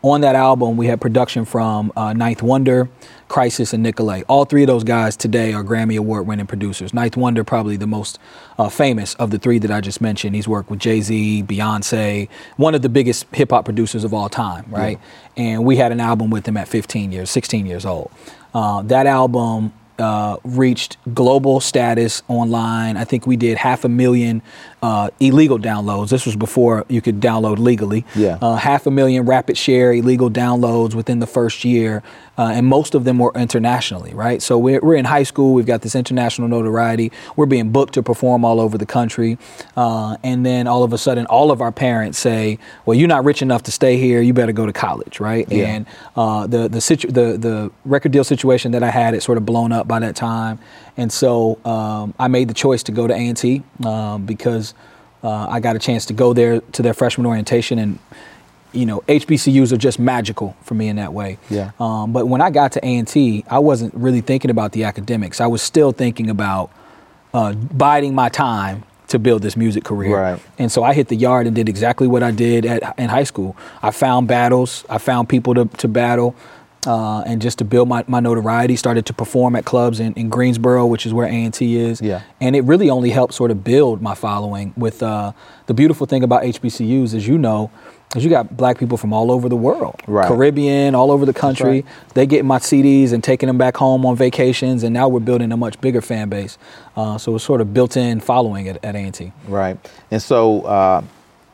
On 0.09 0.23
that 0.23 0.37
album, 0.37 0.79
we 0.79 0.87
had 0.87 1.03
production 1.03 1.45
from 1.45 1.93
uh, 1.95 2.15
Ninth 2.15 2.43
Wonder, 2.43 2.89
Khrysis, 3.29 3.75
and 3.75 3.83
Nicolay. 3.83 4.23
All 4.27 4.47
three 4.47 4.63
of 4.63 4.67
those 4.67 4.83
guys 4.83 5.19
today 5.19 5.53
are 5.53 5.63
Grammy 5.63 5.99
Award-winning 5.99 6.47
producers. 6.47 6.95
Ninth 6.95 7.15
Wonder, 7.15 7.45
probably 7.45 7.77
the 7.77 7.87
most 7.87 8.19
uh, 8.59 8.71
famous 8.71 9.13
of 9.17 9.31
the 9.31 9.39
three 9.39 9.59
that 9.59 9.71
I 9.71 9.83
just 9.83 10.01
mentioned. 10.01 10.35
He's 10.35 10.49
worked 10.49 10.71
with 10.71 10.79
Jay 10.79 11.03
Z, 11.03 11.43
Beyonce, 11.43 12.31
one 12.57 12.75
of 12.75 12.81
the 12.81 12.89
biggest 12.89 13.27
hip 13.35 13.51
hop 13.51 13.67
producers 13.67 14.03
of 14.03 14.15
all 14.15 14.31
time, 14.31 14.65
right? 14.71 14.99
And 15.37 15.67
we 15.67 15.77
had 15.77 15.93
an 15.93 16.01
album 16.01 16.31
with 16.31 16.49
him 16.49 16.57
at 16.57 16.69
15 16.69 17.13
years, 17.13 17.29
16 17.29 17.67
years 17.67 17.85
old. 17.85 18.11
Uh, 18.55 18.81
that 18.81 19.07
album 19.07 19.75
uh, 19.99 20.39
reached 20.43 20.97
global 21.13 21.61
status 21.61 22.23
online. 22.29 22.97
I 22.97 23.05
think 23.05 23.27
we 23.27 23.37
did 23.37 23.59
half 23.59 23.85
a 23.85 23.89
million 23.91 24.41
uh, 24.83 25.11
illegal 25.21 25.59
downloads. 25.59 26.11
This 26.11 26.27
was 26.27 26.37
before 26.37 26.85
you 26.89 27.01
could 27.01 27.21
download 27.21 27.59
legally. 27.59 28.05
Yeah. 28.15 28.39
Uh, 28.41 28.57
half 28.57 28.87
a 28.87 28.91
million 28.91 29.27
RapidShare 29.27 29.99
illegal 29.99 30.31
downloads 30.31 30.95
within 30.95 31.19
the 31.19 31.27
first 31.27 31.65
year, 31.65 32.03
uh, 32.37 32.53
and 32.55 32.67
most 32.67 32.95
of 32.95 33.05
them 33.05 33.19
were 33.19 33.33
internationally, 33.35 34.15
right? 34.15 34.41
So 34.41 34.57
we're, 34.59 34.81
we're 34.81 34.95
in 34.95 35.05
high 35.05 35.25
school. 35.25 35.55
We've 35.55 35.67
got 35.67 35.83
this 35.83 35.95
international 35.97 36.47
notoriety. 36.49 37.11
We're 37.35 37.47
being 37.47 37.71
booked 37.71 37.95
to 37.95 38.03
perform 38.03 38.45
all 38.45 38.61
over 38.61 38.79
the 38.79 38.87
country, 38.87 39.39
uh, 39.77 40.17
and 40.23 40.47
then 40.47 40.67
all 40.69 40.85
of 40.85 40.93
a 40.93 40.99
sudden, 40.99 41.27
all 41.27 41.51
of 41.51 41.61
our 41.61 41.73
parents 41.73 42.19
say, 42.19 42.59
"Well, 42.87 42.97
you're 42.97 43.09
not 43.09 43.25
rich 43.25 43.43
enough 43.43 43.65
to 43.65 43.73
stay 43.73 43.97
here. 43.97 44.21
You 44.21 44.33
better 44.33 44.53
go 44.53 44.67
to 44.67 44.73
college, 44.73 45.19
right?" 45.19 45.51
Yeah. 45.51 45.67
And 45.67 45.87
uh, 46.17 46.47
the 46.47 46.69
the, 46.69 46.81
situ- 46.81 47.11
the 47.11 47.37
the 47.37 47.73
record 47.85 48.13
deal 48.13 48.25
situation 48.25 48.73
that 48.73 48.83
I 48.83 48.91
had 48.91 49.15
it 49.15 49.23
sort 49.23 49.39
of 49.39 49.45
blown 49.45 49.73
up 49.73 49.89
by 49.89 49.99
that 49.99 50.15
time, 50.15 50.61
and 50.99 51.11
so 51.11 51.59
um, 51.65 52.13
I 52.19 52.29
made 52.29 52.49
the 52.49 52.55
choice 52.55 52.83
to 52.83 52.93
go 52.93 53.07
to 53.07 53.15
A 53.15 53.17
and 53.17 53.37
T 53.37 53.63
um, 53.85 54.27
because 54.27 54.75
uh, 55.23 55.47
I 55.49 55.61
got 55.61 55.77
a 55.77 55.79
chance 55.79 56.05
to 56.07 56.13
go 56.13 56.35
there 56.35 56.61
to 56.61 56.83
their 56.83 56.95
freshman 56.95 57.27
orientation 57.27 57.79
and. 57.79 57.99
You 58.71 58.85
know, 58.85 59.01
HBCUs 59.09 59.73
are 59.73 59.79
just 59.79 59.99
magical 59.99 60.55
for 60.61 60.75
me 60.75 60.89
in 60.89 60.97
that 60.97 61.15
way. 61.15 61.39
Yeah. 61.49 61.71
Um, 61.81 62.13
but 62.13 62.29
when 62.29 62.43
I 62.43 62.51
got 62.51 62.73
to 62.73 62.87
A&T, 62.87 63.47
I 63.49 63.61
wasn't 63.61 63.95
really 63.95 64.21
thinking 64.21 64.51
about 64.51 64.73
the 64.73 64.85
academics. 64.85 65.41
I 65.41 65.47
was 65.47 65.63
still 65.63 65.91
thinking 65.91 66.29
about 66.29 66.71
uh, 67.33 67.55
biding 67.55 68.15
my 68.15 68.29
time 68.29 68.85
to 69.09 69.19
build 69.19 69.43
this 69.43 69.57
music 69.57 69.85
career. 69.85 70.17
Right. 70.17 70.43
And 70.59 70.71
so 70.71 70.85
I 70.85 70.93
hit 70.93 71.09
the 71.09 71.17
yard 71.17 71.47
and 71.47 71.57
did 71.57 71.69
exactly 71.69 72.07
what 72.07 72.23
I 72.23 72.31
did 72.31 72.67
at, 72.67 72.99
in 72.99 73.09
high 73.09 73.25
school. 73.25 73.57
I 73.83 73.91
found 73.91 74.29
battles, 74.29 74.85
I 74.89 74.99
found 74.99 75.29
people 75.31 75.55
to, 75.55 75.65
to 75.65 75.89
battle, 75.89 76.37
uh, 76.89 77.21
and 77.27 77.43
just 77.43 77.59
to 77.59 77.65
build 77.65 77.87
my, 77.89 78.03
my 78.09 78.19
notoriety, 78.21 78.75
started 78.77 79.05
to 79.07 79.13
perform 79.13 79.55
at 79.57 79.65
clubs 79.65 80.01
in, 80.01 80.15
in 80.15 80.29
Greensboro, 80.31 80.87
which 80.87 81.05
is 81.07 81.13
where 81.13 81.27
A&T 81.27 81.77
is. 81.77 82.01
Yeah. 82.01 82.23
And 82.41 82.57
it 82.57 82.63
really 82.63 82.89
only 82.89 83.11
helped 83.11 83.35
sort 83.35 83.51
of 83.51 83.63
build 83.63 84.01
my 84.01 84.15
following 84.15 84.73
with 84.77 85.03
uh, 85.03 85.33
the 85.67 85.75
beautiful 85.75 86.07
thing 86.07 86.23
about 86.23 86.43
HBCUs, 86.45 87.15
as 87.15 87.29
you 87.29 87.37
know, 87.37 87.71
is 88.17 88.25
you 88.25 88.31
got 88.31 88.57
black 88.57 88.79
people 88.79 88.97
from 88.97 89.13
all 89.13 89.31
over 89.31 89.51
the 89.51 89.57
world, 89.57 90.01
Right. 90.07 90.27
Caribbean, 90.27 90.95
all 90.95 91.11
over 91.11 91.27
the 91.27 91.35
country. 91.35 91.83
right. 91.83 91.85
They 92.15 92.25
get 92.27 92.43
my 92.45 92.59
CDs 92.59 93.13
and 93.13 93.23
taking 93.23 93.49
them 93.49 93.59
back 93.59 93.77
home 93.77 94.07
on 94.07 94.17
vacations, 94.17 94.83
and 94.83 94.95
now 94.95 95.09
we're 95.09 95.21
building 95.21 95.53
a 95.53 95.59
much 95.59 95.79
bigger 95.83 96.01
fan 96.01 96.31
base. 96.31 96.57
Uh, 96.97 97.19
so 97.19 97.35
it's 97.35 97.45
sort 97.45 97.61
of 97.61 97.75
built-in 97.75 98.21
following 98.21 98.67
at, 98.67 98.83
at 98.83 98.97
A&T. 98.97 99.31
Right. 99.47 99.77
And 100.11 100.23
so 100.23 100.63
uh, 100.63 101.03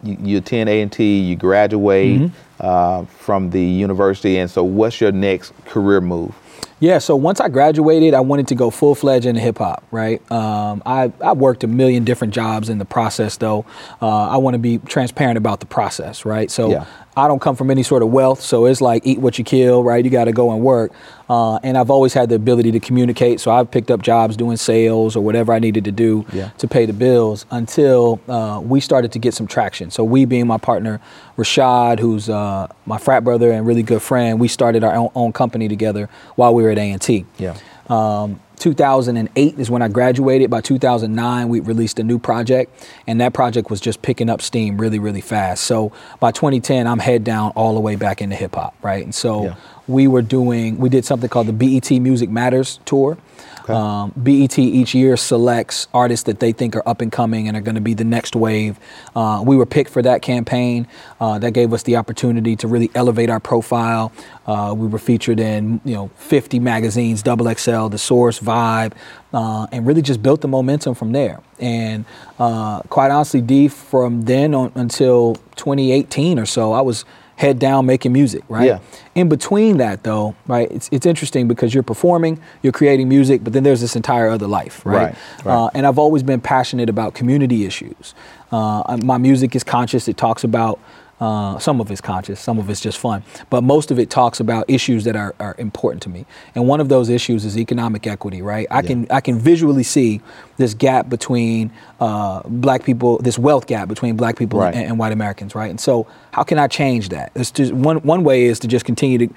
you, 0.04 0.16
you 0.22 0.38
attend 0.38 0.68
A&T, 0.68 1.18
you 1.18 1.34
graduate 1.34 2.20
Mm-hmm. 2.20 2.43
Uh, 2.60 3.04
from 3.04 3.50
the 3.50 3.62
university, 3.62 4.38
and 4.38 4.50
so 4.50 4.62
what's 4.64 5.00
your 5.00 5.12
next 5.12 5.52
career 5.66 6.00
move? 6.00 6.34
Yeah, 6.80 6.98
so 6.98 7.16
once 7.16 7.40
I 7.40 7.48
graduated, 7.48 8.12
I 8.14 8.20
wanted 8.20 8.48
to 8.48 8.54
go 8.54 8.68
full 8.70 8.94
fledged 8.94 9.24
into 9.26 9.40
hip 9.40 9.58
hop, 9.58 9.84
right? 9.90 10.20
Um, 10.30 10.82
I, 10.84 11.12
I 11.22 11.32
worked 11.32 11.64
a 11.64 11.66
million 11.66 12.04
different 12.04 12.34
jobs 12.34 12.68
in 12.68 12.78
the 12.78 12.84
process, 12.84 13.36
though. 13.38 13.64
Uh, 14.02 14.28
I 14.28 14.36
want 14.36 14.54
to 14.54 14.58
be 14.58 14.78
transparent 14.78 15.38
about 15.38 15.60
the 15.60 15.66
process, 15.66 16.24
right? 16.24 16.50
So 16.50 16.70
Yeah. 16.70 16.84
I 17.16 17.28
don't 17.28 17.38
come 17.40 17.54
from 17.54 17.70
any 17.70 17.84
sort 17.84 18.02
of 18.02 18.08
wealth, 18.08 18.40
so 18.40 18.66
it's 18.66 18.80
like 18.80 19.06
eat 19.06 19.20
what 19.20 19.38
you 19.38 19.44
kill, 19.44 19.84
right? 19.84 20.04
You 20.04 20.10
got 20.10 20.24
to 20.24 20.32
go 20.32 20.50
and 20.50 20.62
work. 20.62 20.90
Uh, 21.30 21.56
and 21.62 21.78
I've 21.78 21.88
always 21.88 22.12
had 22.12 22.28
the 22.28 22.34
ability 22.34 22.72
to 22.72 22.80
communicate, 22.80 23.38
so 23.40 23.52
I've 23.52 23.70
picked 23.70 23.88
up 23.92 24.02
jobs 24.02 24.36
doing 24.36 24.56
sales 24.56 25.14
or 25.14 25.22
whatever 25.24 25.52
I 25.52 25.60
needed 25.60 25.84
to 25.84 25.92
do 25.92 26.26
Yeah. 26.32 26.48
to 26.58 26.66
pay 26.66 26.86
the 26.86 26.92
bills 26.92 27.46
until 27.52 28.18
uh, 28.28 28.60
we 28.62 28.80
started 28.80 29.12
to 29.12 29.20
get 29.20 29.32
some 29.32 29.46
traction. 29.46 29.92
So 29.92 30.02
we, 30.02 30.24
being 30.24 30.48
my 30.48 30.58
partner 30.58 31.00
Rashad, 31.38 32.00
who's 32.00 32.28
uh, 32.28 32.66
my 32.84 32.98
frat 32.98 33.22
brother 33.24 33.50
and 33.52 33.64
really 33.66 33.82
good 33.84 34.02
friend, 34.02 34.38
we 34.40 34.48
started 34.48 34.82
our 34.84 34.94
own, 34.94 35.10
own 35.14 35.32
company 35.32 35.68
together 35.68 36.08
while 36.44 36.54
we 36.54 36.62
were 36.62 36.70
at 36.70 36.78
A&T. 36.78 37.24
Yeah. 37.38 37.56
Um, 37.88 38.38
2008 38.58 39.58
is 39.58 39.70
when 39.70 39.80
I 39.82 39.88
graduated. 39.88 40.50
By 40.50 40.60
2009, 40.60 41.48
we 41.48 41.60
released 41.60 41.98
a 41.98 42.04
new 42.04 42.18
project, 42.18 42.86
and 43.06 43.20
that 43.20 43.32
project 43.32 43.70
was 43.70 43.80
just 43.80 44.02
picking 44.02 44.28
up 44.28 44.40
steam 44.42 44.76
really, 44.78 44.98
really 44.98 45.20
fast. 45.22 45.64
So 45.64 45.90
by 46.20 46.30
2010, 46.32 46.86
I'm 46.86 46.98
head 46.98 47.24
down 47.24 47.52
all 47.56 47.72
the 47.74 47.80
way 47.80 47.96
back 47.96 48.20
into 48.20 48.36
hip 48.36 48.54
hop, 48.54 48.74
right? 48.82 49.02
And 49.02 49.14
so 49.14 49.44
Yeah. 49.44 49.54
we 49.88 50.06
were 50.06 50.22
doing, 50.22 50.76
we 50.78 50.88
did 50.90 51.04
something 51.06 51.28
called 51.30 51.46
the 51.46 51.52
BET 51.52 51.90
Music 51.98 52.28
Matters 52.30 52.78
Tour. 52.84 53.16
Okay. 53.64 53.72
Um, 53.72 54.12
BET 54.14 54.58
each 54.58 54.94
year 54.94 55.16
selects 55.16 55.88
artists 55.94 56.24
that 56.24 56.38
they 56.38 56.52
think 56.52 56.76
are 56.76 56.86
up 56.86 57.00
and 57.00 57.10
coming 57.10 57.48
and 57.48 57.56
are 57.56 57.62
going 57.62 57.76
to 57.76 57.80
be 57.80 57.94
the 57.94 58.04
next 58.04 58.36
wave. 58.36 58.78
Uh, 59.16 59.42
we 59.44 59.56
were 59.56 59.64
picked 59.64 59.88
for 59.88 60.02
that 60.02 60.20
campaign. 60.20 60.86
Uh, 61.18 61.38
that 61.38 61.52
gave 61.52 61.72
us 61.72 61.82
the 61.84 61.96
opportunity 61.96 62.56
to 62.56 62.68
really 62.68 62.90
elevate 62.94 63.30
our 63.30 63.40
profile. 63.40 64.12
Uh, 64.46 64.74
we 64.76 64.86
were 64.86 64.98
featured 64.98 65.40
in 65.40 65.80
you 65.86 65.94
know 65.94 66.08
50 66.16 66.58
magazines, 66.58 67.22
Double 67.22 67.52
XL, 67.54 67.88
The 67.88 67.96
Source, 67.96 68.38
Vibe, 68.38 68.92
uh, 69.32 69.66
and 69.72 69.86
really 69.86 70.02
just 70.02 70.22
built 70.22 70.42
the 70.42 70.48
momentum 70.48 70.94
from 70.94 71.12
there. 71.12 71.40
And 71.58 72.04
uh, 72.38 72.82
quite 72.82 73.10
honestly, 73.10 73.40
D, 73.40 73.68
from 73.68 74.22
then 74.22 74.54
on 74.54 74.72
until 74.74 75.36
2018 75.56 76.38
or 76.38 76.44
so, 76.44 76.72
I 76.72 76.82
was 76.82 77.06
head 77.36 77.58
down 77.58 77.86
making 77.86 78.12
music, 78.12 78.42
right? 78.48 78.66
Yeah. 78.66 78.78
In 79.14 79.28
between 79.28 79.78
that, 79.78 80.04
though, 80.04 80.34
right, 80.46 80.70
it's, 80.70 80.88
it's 80.92 81.06
interesting 81.06 81.48
because 81.48 81.74
you're 81.74 81.82
performing, 81.82 82.40
you're 82.62 82.72
creating 82.72 83.08
music, 83.08 83.42
but 83.42 83.52
then 83.52 83.62
there's 83.62 83.80
this 83.80 83.96
entire 83.96 84.28
other 84.28 84.46
life, 84.46 84.84
right? 84.86 84.94
Right, 84.94 85.16
right. 85.44 85.54
Uh, 85.54 85.70
and 85.74 85.86
I've 85.86 85.98
always 85.98 86.22
been 86.22 86.40
passionate 86.40 86.88
about 86.88 87.14
community 87.14 87.64
issues. 87.64 88.14
Uh, 88.52 88.98
my 89.02 89.18
music 89.18 89.56
is 89.56 89.64
conscious. 89.64 90.06
It 90.06 90.16
talks 90.16 90.44
about 90.44 90.78
uh, 91.24 91.58
some 91.58 91.80
of 91.80 91.90
it's 91.90 92.02
conscious, 92.02 92.38
some 92.38 92.58
of 92.58 92.68
it's 92.68 92.80
just 92.80 92.98
fun, 92.98 93.22
but 93.48 93.62
most 93.64 93.90
of 93.90 93.98
it 93.98 94.10
talks 94.10 94.40
about 94.40 94.68
issues 94.68 95.04
that 95.04 95.16
are, 95.16 95.34
are 95.40 95.54
important 95.58 96.02
to 96.02 96.10
me. 96.10 96.26
And 96.54 96.68
one 96.68 96.80
of 96.80 96.88
those 96.90 97.08
issues 97.08 97.44
is 97.46 97.56
economic 97.56 98.06
equity, 98.06 98.42
right? 98.42 98.66
I 98.70 98.82
can 98.82 99.06
I 99.10 99.20
can 99.22 99.38
visually 99.38 99.84
see 99.84 100.20
this 100.58 100.74
gap 100.74 101.08
between 101.08 101.70
uh, 101.98 102.42
black 102.44 102.84
people, 102.84 103.18
this 103.18 103.38
wealth 103.38 103.66
gap 103.66 103.88
between 103.88 104.16
black 104.16 104.36
people 104.36 104.60
Right. 104.60 104.74
and, 104.74 104.86
and 104.86 104.98
white 104.98 105.12
Americans, 105.12 105.54
right? 105.54 105.70
And 105.70 105.80
so, 105.80 106.06
how 106.32 106.42
can 106.42 106.58
I 106.58 106.68
change 106.68 107.08
that? 107.08 107.32
It's 107.34 107.50
just 107.50 107.72
one 107.72 107.98
one 108.02 108.22
way 108.22 108.44
is 108.44 108.58
to 108.60 108.68
just 108.68 108.84
continue 108.84 109.18
to 109.26 109.28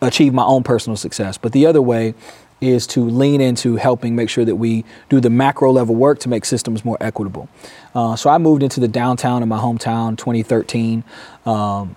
achieve 0.00 0.32
my 0.32 0.44
own 0.44 0.62
personal 0.62 0.96
success, 0.96 1.36
but 1.36 1.52
the 1.52 1.66
other 1.66 1.82
way 1.82 2.14
is 2.60 2.86
to 2.88 3.04
lean 3.04 3.40
into 3.40 3.76
helping 3.76 4.16
make 4.16 4.28
sure 4.28 4.44
that 4.44 4.56
we 4.56 4.84
do 5.08 5.20
the 5.20 5.30
macro 5.30 5.70
level 5.72 5.94
work 5.94 6.18
to 6.20 6.28
make 6.28 6.44
systems 6.44 6.84
more 6.84 6.96
equitable. 7.00 7.48
Uh, 7.94 8.16
so 8.16 8.30
I 8.30 8.38
moved 8.38 8.62
into 8.62 8.80
the 8.80 8.88
downtown 8.88 9.42
of 9.42 9.48
my 9.48 9.58
hometown 9.58 10.16
2013. 10.16 11.04
Um, 11.46 11.96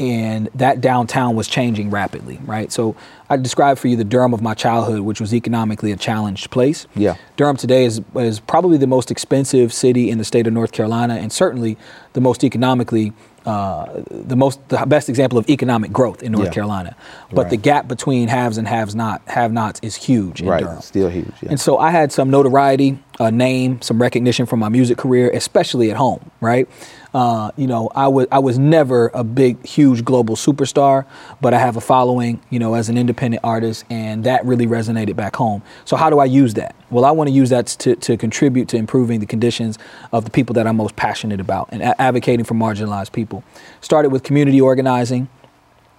and 0.00 0.50
that 0.56 0.80
downtown 0.80 1.36
was 1.36 1.46
changing 1.46 1.90
rapidly, 1.90 2.40
right? 2.44 2.72
So 2.72 2.96
I 3.30 3.36
described 3.36 3.78
for 3.78 3.86
you 3.86 3.96
the 3.96 4.04
Durham 4.04 4.34
of 4.34 4.42
my 4.42 4.54
childhood, 4.54 5.00
which 5.00 5.20
was 5.20 5.32
economically 5.32 5.92
a 5.92 5.96
challenged 5.96 6.50
place. 6.50 6.88
Yeah. 6.96 7.16
Durham 7.36 7.56
today 7.56 7.84
is, 7.84 8.00
is 8.16 8.40
probably 8.40 8.76
the 8.76 8.88
most 8.88 9.12
expensive 9.12 9.72
city 9.72 10.10
in 10.10 10.18
the 10.18 10.24
state 10.24 10.48
of 10.48 10.52
North 10.52 10.72
Carolina, 10.72 11.14
and 11.14 11.32
certainly 11.32 11.76
the 12.12 12.20
most 12.20 12.42
economically 12.42 13.12
uh, 13.46 13.86
the 14.10 14.36
most 14.36 14.66
the 14.68 14.78
best 14.86 15.08
example 15.08 15.38
of 15.38 15.48
economic 15.50 15.92
growth 15.92 16.22
in 16.22 16.32
North 16.32 16.46
Yeah. 16.46 16.50
Carolina. 16.52 16.96
But 17.30 17.42
Right. 17.42 17.50
the 17.50 17.56
gap 17.58 17.88
between 17.88 18.28
haves 18.28 18.56
and 18.58 18.66
haves 18.66 18.94
not 18.94 19.20
have 19.26 19.52
nots 19.52 19.80
is 19.82 19.94
huge 19.96 20.40
in 20.40 20.48
right, 20.48 20.62
Durham. 20.62 20.80
still 20.80 21.08
huge. 21.10 21.32
Yeah. 21.42 21.50
And 21.50 21.60
so 21.60 21.76
I 21.78 21.90
had 21.90 22.10
some 22.12 22.30
notoriety, 22.30 22.98
a 23.20 23.30
name, 23.30 23.80
some 23.82 24.00
recognition 24.00 24.46
from 24.46 24.60
my 24.60 24.68
music 24.70 24.96
career, 24.98 25.30
especially 25.34 25.90
at 25.90 25.96
home, 25.96 26.30
right? 26.40 26.66
Uh, 27.14 27.52
you 27.56 27.68
know, 27.68 27.88
I 27.94 28.08
was 28.08 28.26
I 28.32 28.40
was 28.40 28.58
never 28.58 29.08
a 29.14 29.22
big, 29.22 29.64
huge 29.64 30.04
global 30.04 30.34
superstar, 30.34 31.06
but 31.40 31.54
I 31.54 31.60
have 31.60 31.76
a 31.76 31.80
following, 31.80 32.42
you 32.50 32.58
know, 32.58 32.74
as 32.74 32.88
an 32.88 32.98
independent 32.98 33.44
artist, 33.44 33.84
and 33.88 34.24
that 34.24 34.44
really 34.44 34.66
resonated 34.66 35.14
back 35.14 35.36
home. 35.36 35.62
So 35.84 35.96
how 35.96 36.10
do 36.10 36.18
I 36.18 36.24
use 36.24 36.54
that? 36.54 36.74
Well, 36.90 37.04
I 37.04 37.12
want 37.12 37.28
to 37.28 37.32
use 37.32 37.50
that 37.50 37.68
to, 37.68 37.94
to 37.94 38.16
contribute 38.16 38.66
to 38.70 38.76
improving 38.76 39.20
the 39.20 39.26
conditions 39.26 39.78
of 40.12 40.24
the 40.24 40.30
people 40.32 40.54
that 40.54 40.66
I'm 40.66 40.76
most 40.76 40.96
passionate 40.96 41.40
about 41.40 41.68
and 41.70 41.82
a- 41.82 42.02
advocating 42.02 42.44
for 42.44 42.54
marginalized 42.54 43.12
people. 43.12 43.44
Started 43.80 44.10
with 44.10 44.24
community 44.24 44.60
organizing. 44.60 45.28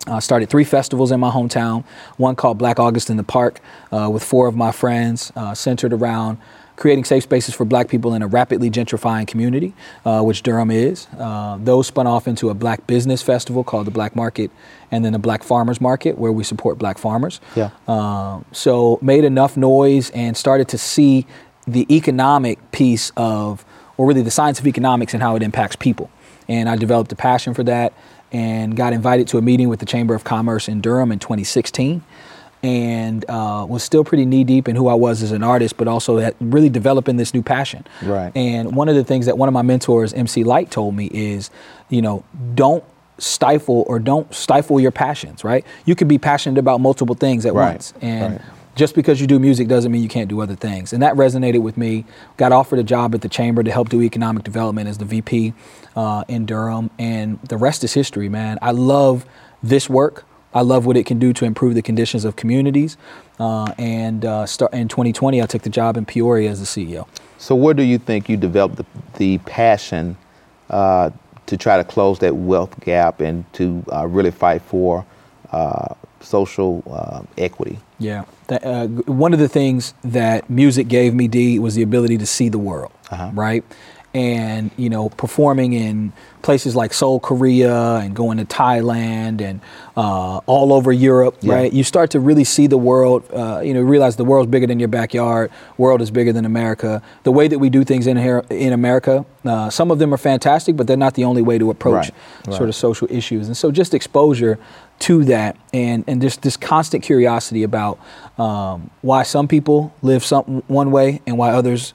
I 0.08 0.20
started 0.20 0.50
three 0.50 0.66
festivals 0.66 1.12
in 1.12 1.20
my 1.20 1.32
hometown. 1.32 1.86
One 2.18 2.36
called 2.36 2.58
Black 2.58 2.78
August 2.78 3.10
in 3.10 3.18
the 3.18 3.24
Park 3.24 3.62
uh, 3.92 4.10
with 4.12 4.24
four 4.24 4.48
of 4.48 4.56
my 4.56 4.72
friends, 4.72 5.32
uh, 5.36 5.56
centered 5.56 5.94
around 5.94 6.38
creating 6.76 7.06
safe 7.06 7.24
spaces 7.24 7.56
for 7.56 7.66
black 7.66 7.88
people 7.88 8.14
in 8.14 8.22
a 8.22 8.28
rapidly 8.28 8.70
gentrifying 8.70 9.28
community, 9.28 9.74
uh, 10.04 10.22
which 10.22 10.44
Durham 10.44 10.72
is. 10.72 11.08
Uh, 11.18 11.58
those 11.62 11.88
spun 11.88 12.08
off 12.08 12.28
into 12.28 12.50
a 12.50 12.54
black 12.54 12.86
business 12.88 13.22
festival 13.22 13.64
called 13.64 13.88
the 13.88 13.92
Black 13.92 14.16
Market 14.16 14.52
and 14.92 15.04
then 15.06 15.14
the 15.14 15.20
Black 15.20 15.44
Farmers 15.44 15.80
Market, 15.80 16.18
where 16.18 16.32
we 16.32 16.44
support 16.44 16.78
black 16.78 16.98
farmers. 16.98 17.40
Yeah. 17.56 17.70
Um, 17.88 18.46
so 18.52 19.00
made 19.02 19.24
enough 19.24 19.56
noise 19.56 20.10
and 20.12 20.36
started 20.36 20.68
to 20.70 20.78
see 20.78 21.26
the 21.68 21.86
economic 21.96 22.72
piece 22.72 23.12
of, 23.16 23.66
or 23.98 24.06
really 24.06 24.22
the 24.22 24.32
science 24.32 24.60
of 24.60 24.68
economics 24.68 25.14
and 25.14 25.24
how 25.24 25.36
it 25.36 25.44
impacts 25.44 25.76
people. 25.76 26.10
And 26.48 26.70
I 26.70 26.76
developed 26.76 27.12
a 27.12 27.16
passion 27.16 27.54
for 27.54 27.64
that 27.64 27.94
and 28.32 28.76
got 28.76 28.94
invited 28.94 29.28
to 29.30 29.38
a 29.38 29.42
meeting 29.42 29.70
with 29.70 29.80
the 29.80 29.86
Chamber 29.86 30.14
of 30.14 30.24
Commerce 30.24 30.68
in 30.68 30.82
Durham 30.82 31.12
in 31.12 31.20
2016 31.20 32.04
and 32.66 33.24
uh, 33.30 33.64
was 33.70 33.84
still 33.84 34.04
pretty 34.04 34.26
knee 34.26 34.44
deep 34.44 34.68
in 34.68 34.76
who 34.76 34.88
I 34.88 34.96
was 34.96 35.22
as 35.22 35.32
an 35.32 35.44
artist, 35.44 35.78
but 35.78 35.88
also 35.88 36.32
really 36.40 36.68
developing 36.70 37.16
this 37.16 37.32
new 37.32 37.44
passion. 37.44 37.86
Right. 38.02 38.36
And 38.36 38.76
one 38.76 38.90
of 38.90 38.96
the 38.96 39.04
things 39.04 39.28
that 39.28 39.38
one 39.38 39.48
of 39.48 39.54
my 39.54 39.62
mentors, 39.62 40.14
MC 40.14 40.44
Lyte, 40.44 40.72
told 40.72 40.96
me 40.96 41.06
is, 41.14 41.52
you 41.90 42.02
know, 42.02 42.24
don't 42.56 42.84
stifle 43.20 43.86
or 43.88 44.00
don't 44.00 44.34
stifle 44.34 44.80
your 44.80 44.90
passions, 44.90 45.44
right? 45.44 45.64
You 45.86 45.94
could 45.94 46.08
be 46.08 46.18
passionate 46.18 46.58
about 46.58 46.82
multiple 46.82 47.14
things 47.14 47.46
at 47.46 47.54
Right, 47.54 47.74
once. 47.74 47.94
And 48.02 48.34
right. 48.34 48.42
just 48.76 48.96
because 48.96 49.22
you 49.22 49.28
do 49.28 49.38
music 49.38 49.68
doesn't 49.68 49.92
mean 49.92 50.02
you 50.02 50.10
can't 50.10 50.28
do 50.28 50.42
other 50.42 50.56
things. 50.56 50.92
And 50.92 51.04
that 51.04 51.14
resonated 51.14 51.62
with 51.62 51.78
me. 51.78 52.04
Got 52.38 52.52
offered 52.52 52.80
a 52.80 52.84
job 52.84 53.14
at 53.14 53.22
the 53.22 53.30
chamber 53.30 53.62
to 53.62 53.72
help 53.72 53.90
do 53.90 54.02
economic 54.02 54.44
development 54.44 54.90
as 54.90 54.98
the 54.98 55.06
VP 55.06 55.54
uh, 55.96 56.24
in 56.28 56.48
Durham. 56.48 56.90
And 56.98 57.40
the 57.44 57.58
rest 57.58 57.84
is 57.84 57.94
history, 57.94 58.28
man. 58.28 58.58
I 58.64 58.72
love 58.72 59.28
this 59.62 59.88
work. 59.88 60.26
I 60.56 60.62
love 60.62 60.86
what 60.86 60.96
it 60.98 61.06
can 61.06 61.20
do 61.20 61.34
to 61.34 61.46
improve 61.46 61.76
the 61.76 61.82
conditions 61.82 62.24
of 62.26 62.38
communities. 62.38 62.96
Uh, 63.40 63.74
and 63.78 64.24
uh, 64.26 64.46
start, 64.46 64.74
in 64.74 64.88
2020, 64.88 65.42
I 65.42 65.46
took 65.46 65.62
the 65.64 65.70
job 65.70 65.98
in 65.98 66.06
Peoria 66.06 66.50
as 66.50 66.60
the 66.62 66.66
CEO. 66.66 67.08
So 67.38 67.54
where 67.54 67.74
do 67.74 67.84
you 67.84 67.98
think 67.98 68.30
you 68.30 68.38
developed 68.38 68.78
the, 68.78 68.86
the 69.18 69.38
passion 69.40 70.16
uh, 70.70 71.10
to 71.46 71.58
try 71.58 71.76
to 71.78 71.84
close 71.84 72.20
that 72.20 72.36
wealth 72.36 72.80
gap 72.80 73.20
and 73.20 73.44
to 73.54 73.84
uh, 73.92 74.08
really 74.08 74.32
fight 74.32 74.62
for 74.62 75.06
uh, 75.52 75.94
social 76.22 76.82
uh, 76.90 77.22
equity? 77.38 77.78
Yeah. 78.00 78.24
That, 78.48 78.64
uh, 78.66 78.88
one 78.88 79.34
of 79.34 79.40
the 79.40 79.50
things 79.50 79.94
that 80.06 80.50
music 80.50 80.88
gave 80.88 81.14
me, 81.14 81.28
D, 81.28 81.60
was 81.60 81.76
the 81.76 81.82
ability 81.84 82.18
to 82.20 82.26
see 82.26 82.48
the 82.48 82.58
world, 82.60 82.92
Uh-huh. 83.12 83.30
right? 83.34 83.64
And, 84.16 84.72
you 84.78 84.90
know, 84.90 85.10
performing 85.10 85.74
in 85.74 86.14
places 86.42 86.74
like 86.74 86.94
Seoul, 86.94 87.20
Korea, 87.20 87.96
and 87.98 88.16
going 88.16 88.38
to 88.38 88.46
Thailand 88.46 89.42
and 89.42 89.60
uh, 89.98 90.38
all 90.46 90.72
over 90.72 90.94
Europe, 90.94 91.36
Yeah. 91.42 91.56
right? 91.56 91.74
You 91.74 91.84
start 91.84 92.12
to 92.12 92.22
really 92.22 92.46
see 92.46 92.68
the 92.68 92.78
world, 92.78 93.24
uh, 93.34 93.60
you 93.62 93.74
know, 93.74 93.82
realize 93.82 94.16
the 94.16 94.24
world's 94.24 94.50
bigger 94.50 94.68
than 94.68 94.80
your 94.80 94.88
backyard, 94.88 95.52
world 95.78 96.02
is 96.02 96.12
bigger 96.12 96.32
than 96.32 96.46
America. 96.46 97.02
The 97.24 97.32
way 97.34 97.50
that 97.50 97.60
we 97.60 97.70
do 97.70 97.84
things 97.84 98.08
in 98.08 98.16
here 98.16 98.46
in 98.50 98.72
America, 98.72 99.26
uh, 99.44 99.70
some 99.70 99.92
of 99.92 100.00
them 100.00 100.14
are 100.14 100.18
fantastic, 100.18 100.78
but 100.78 100.88
they're 100.88 100.96
not 100.96 101.16
the 101.16 101.26
only 101.26 101.42
way 101.42 101.58
to 101.58 101.70
approach 101.70 101.96
Right, 101.96 102.14
sort 102.46 102.60
right. 102.62 102.70
of 102.70 102.76
social 102.76 103.08
issues. 103.12 103.48
And 103.48 103.58
so 103.58 103.70
just 103.70 103.94
exposure 103.94 104.58
to 105.00 105.26
that 105.26 105.58
and, 105.74 106.06
and 106.08 106.22
just 106.22 106.42
this 106.42 106.56
constant 106.56 107.04
curiosity 107.04 107.64
about 107.64 108.00
um, 108.38 108.90
why 109.02 109.24
some 109.24 109.48
people 109.50 109.94
live 110.02 110.24
some 110.24 110.64
one 110.68 110.90
way 110.92 111.22
and 111.28 111.38
why 111.38 111.50
others 111.52 111.94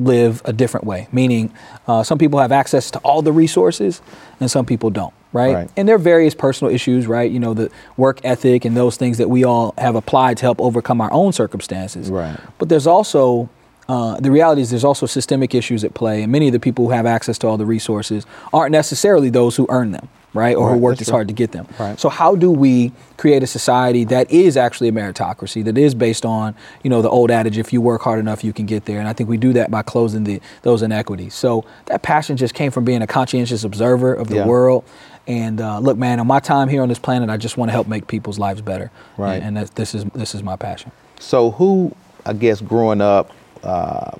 live 0.00 0.42
a 0.44 0.52
different 0.52 0.86
way. 0.86 1.08
Meaning, 1.12 1.52
uh, 1.86 2.02
some 2.02 2.18
people 2.18 2.38
have 2.40 2.52
access 2.52 2.90
to 2.92 2.98
all 3.00 3.22
the 3.22 3.32
resources 3.32 4.02
and 4.40 4.50
some 4.50 4.66
people 4.66 4.90
don't. 4.90 5.14
Right? 5.32 5.54
Right. 5.54 5.70
and 5.76 5.86
there 5.86 5.94
are 5.94 5.98
various 5.98 6.34
personal 6.34 6.74
issues, 6.74 7.06
right? 7.06 7.30
You 7.30 7.38
know, 7.38 7.54
the 7.54 7.70
work 7.96 8.18
ethic 8.24 8.64
and 8.64 8.76
those 8.76 8.96
things 8.96 9.18
that 9.18 9.30
we 9.30 9.44
all 9.44 9.74
have 9.78 9.94
applied 9.94 10.38
to 10.38 10.42
help 10.42 10.60
overcome 10.60 11.00
our 11.00 11.12
own 11.12 11.32
circumstances. 11.32 12.10
Right. 12.10 12.36
But 12.58 12.68
there's 12.68 12.88
also 12.88 13.48
uh, 13.90 14.20
the 14.20 14.30
reality 14.30 14.62
is 14.62 14.70
there's 14.70 14.84
also 14.84 15.04
systemic 15.04 15.52
issues 15.52 15.82
at 15.82 15.94
play, 15.94 16.22
and 16.22 16.30
many 16.30 16.46
of 16.46 16.52
the 16.52 16.60
people 16.60 16.86
who 16.86 16.92
have 16.92 17.06
access 17.06 17.38
to 17.38 17.48
all 17.48 17.56
the 17.56 17.66
resources 17.66 18.24
aren't 18.52 18.70
necessarily 18.70 19.30
those 19.30 19.56
who 19.56 19.66
earn 19.68 19.90
them, 19.90 20.08
right, 20.34 20.56
or 20.56 20.68
Right, 20.68 20.74
who 20.74 20.78
worked 20.78 21.00
as 21.00 21.08
hard 21.08 21.28
to 21.28 21.34
get 21.34 21.52
them. 21.52 21.66
Right. 21.78 21.98
So 21.98 22.08
how 22.08 22.34
do 22.36 22.50
we 22.50 22.92
create 23.16 23.42
a 23.42 23.46
society 23.46 24.04
that 24.04 24.30
is 24.30 24.56
actually 24.56 24.88
a 24.88 24.92
meritocracy, 24.92 25.64
that 25.64 25.76
is 25.76 25.94
based 25.94 26.24
on 26.24 26.54
you 26.82 26.90
know 26.90 27.02
the 27.02 27.10
old 27.10 27.30
adage, 27.30 27.58
if 27.58 27.72
you 27.72 27.80
work 27.80 28.02
hard 28.02 28.18
enough, 28.18 28.44
you 28.44 28.52
can 28.52 28.66
get 28.66 28.84
there, 28.84 28.98
and 28.98 29.08
I 29.08 29.12
think 29.12 29.28
we 29.28 29.36
do 29.36 29.52
that 29.54 29.70
by 29.70 29.82
closing 29.82 30.24
the 30.24 30.40
those 30.62 30.82
inequities. 30.82 31.34
So 31.34 31.64
that 31.86 32.02
passion 32.02 32.36
just 32.36 32.54
came 32.54 32.70
from 32.70 32.84
being 32.84 33.02
a 33.02 33.06
conscientious 33.06 33.64
observer 33.64 34.14
of 34.14 34.28
the 34.28 34.36
Yeah. 34.36 34.46
world. 34.46 34.84
And 35.26 35.60
uh, 35.60 35.78
look, 35.78 35.96
man, 35.98 36.18
on 36.18 36.26
my 36.26 36.40
time 36.40 36.68
here 36.68 36.82
on 36.82 36.88
this 36.88 36.98
planet, 36.98 37.30
I 37.30 37.36
just 37.36 37.56
want 37.56 37.68
to 37.68 37.72
help 37.72 37.86
make 37.86 38.06
people's 38.08 38.38
lives 38.38 38.62
better. 38.62 38.90
Right. 39.16 39.34
And, 39.36 39.58
and 39.58 39.68
that, 39.68 39.74
this 39.76 39.94
is 39.94 40.04
this 40.14 40.34
is 40.34 40.42
my 40.42 40.56
passion. 40.56 40.90
So 41.20 41.50
who, 41.52 41.94
I 42.26 42.32
guess, 42.32 42.60
growing 42.60 43.00
up, 43.00 43.30
uh, 43.62 44.12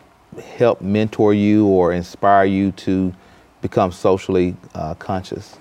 helped 0.56 0.82
mentor 0.82 1.34
you 1.34 1.66
or 1.66 1.92
inspire 1.92 2.44
you 2.44 2.70
to 2.72 3.12
become 3.62 3.90
socially 3.92 4.54
uh, 4.74 4.94
conscious? 4.94 5.56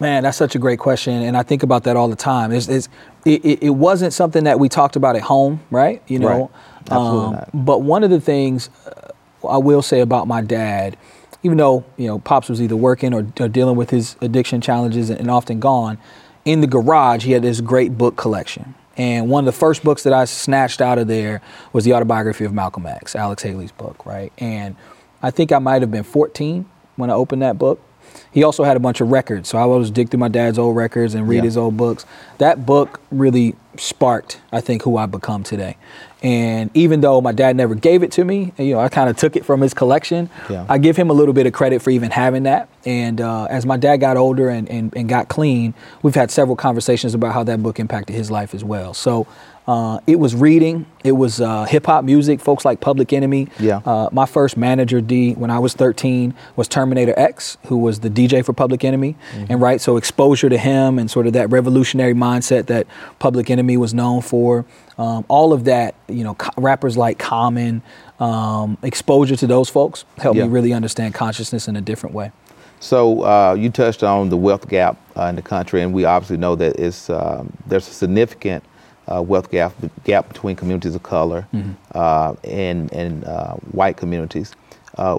Man, 0.00 0.24
that's 0.24 0.36
such 0.36 0.54
a 0.54 0.58
great 0.58 0.78
question, 0.78 1.22
and 1.22 1.36
I 1.36 1.42
think 1.42 1.62
about 1.62 1.84
that 1.84 1.96
all 1.96 2.08
the 2.08 2.16
time. 2.16 2.52
It's, 2.52 2.68
it's, 2.68 2.88
it, 3.24 3.62
it, 3.62 3.70
wasn't 3.70 4.12
something 4.12 4.44
that 4.44 4.58
we 4.58 4.68
talked 4.68 4.96
about 4.96 5.16
at 5.16 5.22
home, 5.22 5.60
right? 5.70 6.02
You 6.08 6.18
know, 6.18 6.28
Right. 6.28 6.50
Absolutely 6.90 7.26
Um, 7.26 7.32
not. 7.32 7.50
but 7.52 7.82
one 7.82 8.04
of 8.04 8.10
the 8.10 8.20
things 8.20 8.70
uh, 8.86 9.48
I 9.48 9.58
will 9.58 9.82
say 9.82 10.00
about 10.00 10.26
my 10.26 10.40
dad, 10.40 10.96
even 11.42 11.58
though 11.58 11.84
you 11.96 12.06
know 12.06 12.18
pops 12.18 12.48
was 12.48 12.60
either 12.60 12.76
working 12.76 13.14
or, 13.14 13.26
or 13.40 13.48
dealing 13.48 13.76
with 13.76 13.90
his 13.90 14.16
addiction 14.20 14.60
challenges 14.60 15.10
and, 15.10 15.20
and 15.20 15.30
often 15.30 15.60
gone, 15.60 15.98
in 16.44 16.60
the 16.60 16.66
garage 16.66 17.24
he 17.24 17.32
had 17.32 17.42
this 17.42 17.60
great 17.60 17.96
book 17.96 18.16
collection. 18.16 18.74
And 18.96 19.28
one 19.28 19.42
of 19.42 19.46
the 19.46 19.58
first 19.58 19.84
books 19.84 20.04
that 20.04 20.12
I 20.12 20.24
snatched 20.24 20.80
out 20.80 20.98
of 20.98 21.06
there 21.06 21.42
was 21.72 21.84
the 21.84 21.92
autobiography 21.92 22.44
of 22.44 22.52
Malcolm 22.54 22.86
X, 22.86 23.14
Alex 23.14 23.42
Haley's 23.42 23.72
book, 23.72 24.06
right? 24.06 24.32
And 24.38 24.74
I 25.22 25.30
think 25.30 25.52
I 25.52 25.58
might 25.58 25.82
have 25.82 25.90
been 25.90 26.02
14 26.02 26.64
when 26.96 27.10
I 27.10 27.14
opened 27.14 27.42
that 27.42 27.58
book. 27.58 27.82
He 28.32 28.42
also 28.42 28.64
had 28.64 28.76
a 28.76 28.80
bunch 28.80 29.00
of 29.00 29.10
records, 29.10 29.48
so 29.48 29.56
I 29.58 29.64
would 29.64 29.72
always 29.74 29.90
dig 29.90 30.10
through 30.10 30.20
my 30.20 30.28
dad's 30.28 30.58
old 30.58 30.76
records 30.76 31.14
and 31.14 31.26
read 31.26 31.36
Yeah. 31.38 31.42
his 31.44 31.56
old 31.56 31.76
books. 31.76 32.04
That 32.38 32.66
book 32.66 33.00
really 33.10 33.54
sparked, 33.78 34.40
I 34.52 34.60
think, 34.60 34.82
who 34.82 34.96
I've 34.98 35.10
become 35.10 35.42
today. 35.42 35.76
And 36.22 36.70
even 36.74 37.00
though 37.02 37.20
my 37.20 37.32
dad 37.32 37.56
never 37.56 37.74
gave 37.74 38.02
it 38.02 38.10
to 38.12 38.24
me, 38.24 38.52
you 38.58 38.74
know, 38.74 38.80
I 38.80 38.88
kind 38.88 39.08
of 39.08 39.16
took 39.16 39.36
it 39.36 39.44
from 39.44 39.60
his 39.60 39.72
collection. 39.74 40.28
Yeah. 40.50 40.64
I 40.68 40.78
give 40.78 40.96
him 40.96 41.08
a 41.08 41.12
little 41.12 41.34
bit 41.34 41.46
of 41.46 41.52
credit 41.52 41.82
for 41.82 41.90
even 41.90 42.10
having 42.10 42.42
that. 42.44 42.68
And 42.84 43.20
uh, 43.20 43.44
as 43.44 43.64
my 43.64 43.76
dad 43.76 43.98
got 43.98 44.16
older 44.16 44.48
and, 44.48 44.68
and, 44.68 44.94
and 44.96 45.08
got 45.08 45.28
clean, 45.28 45.72
we've 46.02 46.14
had 46.14 46.30
several 46.30 46.56
conversations 46.56 47.14
about 47.14 47.32
how 47.32 47.44
that 47.44 47.62
book 47.62 47.78
impacted 47.78 48.16
his 48.16 48.30
life 48.30 48.54
as 48.54 48.64
well. 48.64 48.92
So 48.92 49.26
uh, 49.66 49.98
it 50.06 50.16
was 50.20 50.34
reading, 50.34 50.86
it 51.02 51.12
was 51.12 51.40
uh, 51.40 51.64
hip 51.64 51.86
hop 51.86 52.04
music, 52.04 52.40
folks 52.40 52.64
like 52.64 52.80
Public 52.80 53.12
Enemy. 53.12 53.48
Yeah. 53.58 53.80
Uh, 53.84 54.08
my 54.12 54.24
first 54.26 54.56
manager, 54.56 55.00
D, 55.00 55.32
when 55.34 55.50
I 55.50 55.58
was 55.58 55.74
13, 55.74 56.34
was 56.54 56.68
Terminator 56.68 57.14
X, 57.16 57.58
who 57.66 57.76
was 57.78 58.00
the 58.00 58.08
DJ 58.10 58.44
for 58.44 58.52
Public 58.52 58.84
Enemy. 58.84 59.16
And 59.48 59.60
right, 59.60 59.80
so 59.80 59.96
exposure 59.96 60.48
to 60.48 60.56
him 60.58 60.98
and 61.00 61.10
sort 61.10 61.26
of 61.26 61.32
that 61.32 61.50
revolutionary 61.50 62.14
mindset 62.14 62.66
that 62.66 62.86
Public 63.18 63.50
Enemy 63.50 63.76
was 63.76 63.92
known 63.92 64.22
for. 64.22 64.64
Um, 64.98 65.24
all 65.28 65.52
of 65.52 65.64
that, 65.64 65.94
you 66.08 66.22
know, 66.22 66.34
co- 66.34 66.52
rappers 66.62 66.96
like 66.96 67.18
Common, 67.18 67.82
um, 68.20 68.78
exposure 68.82 69.36
to 69.36 69.46
those 69.46 69.68
folks 69.68 70.04
helped 70.18 70.38
Yeah. 70.38 70.44
me 70.44 70.50
really 70.50 70.72
understand 70.72 71.12
consciousness 71.14 71.66
in 71.68 71.76
a 71.76 71.80
different 71.80 72.14
way. 72.14 72.30
So 72.78 73.22
uh, 73.22 73.54
you 73.58 73.70
touched 73.70 74.02
on 74.02 74.28
the 74.28 74.36
wealth 74.36 74.68
gap 74.68 74.96
uh, 75.16 75.24
in 75.24 75.36
the 75.36 75.42
country, 75.42 75.82
and 75.82 75.92
we 75.92 76.04
obviously 76.04 76.36
know 76.36 76.54
that 76.56 76.76
it's 76.78 77.10
um, 77.10 77.52
there's 77.66 77.88
a 77.88 77.92
significant 77.92 78.62
uh, 79.08 79.22
wealth 79.22 79.50
gap 79.50 79.72
gap 80.04 80.28
between 80.28 80.56
communities 80.56 80.94
of 80.94 81.02
color 81.02 81.46
uh, 81.94 82.34
and 82.44 82.92
and 82.92 83.24
uh, 83.24 83.54
white 83.72 83.96
communities. 83.96 84.54
Uh, 84.98 85.16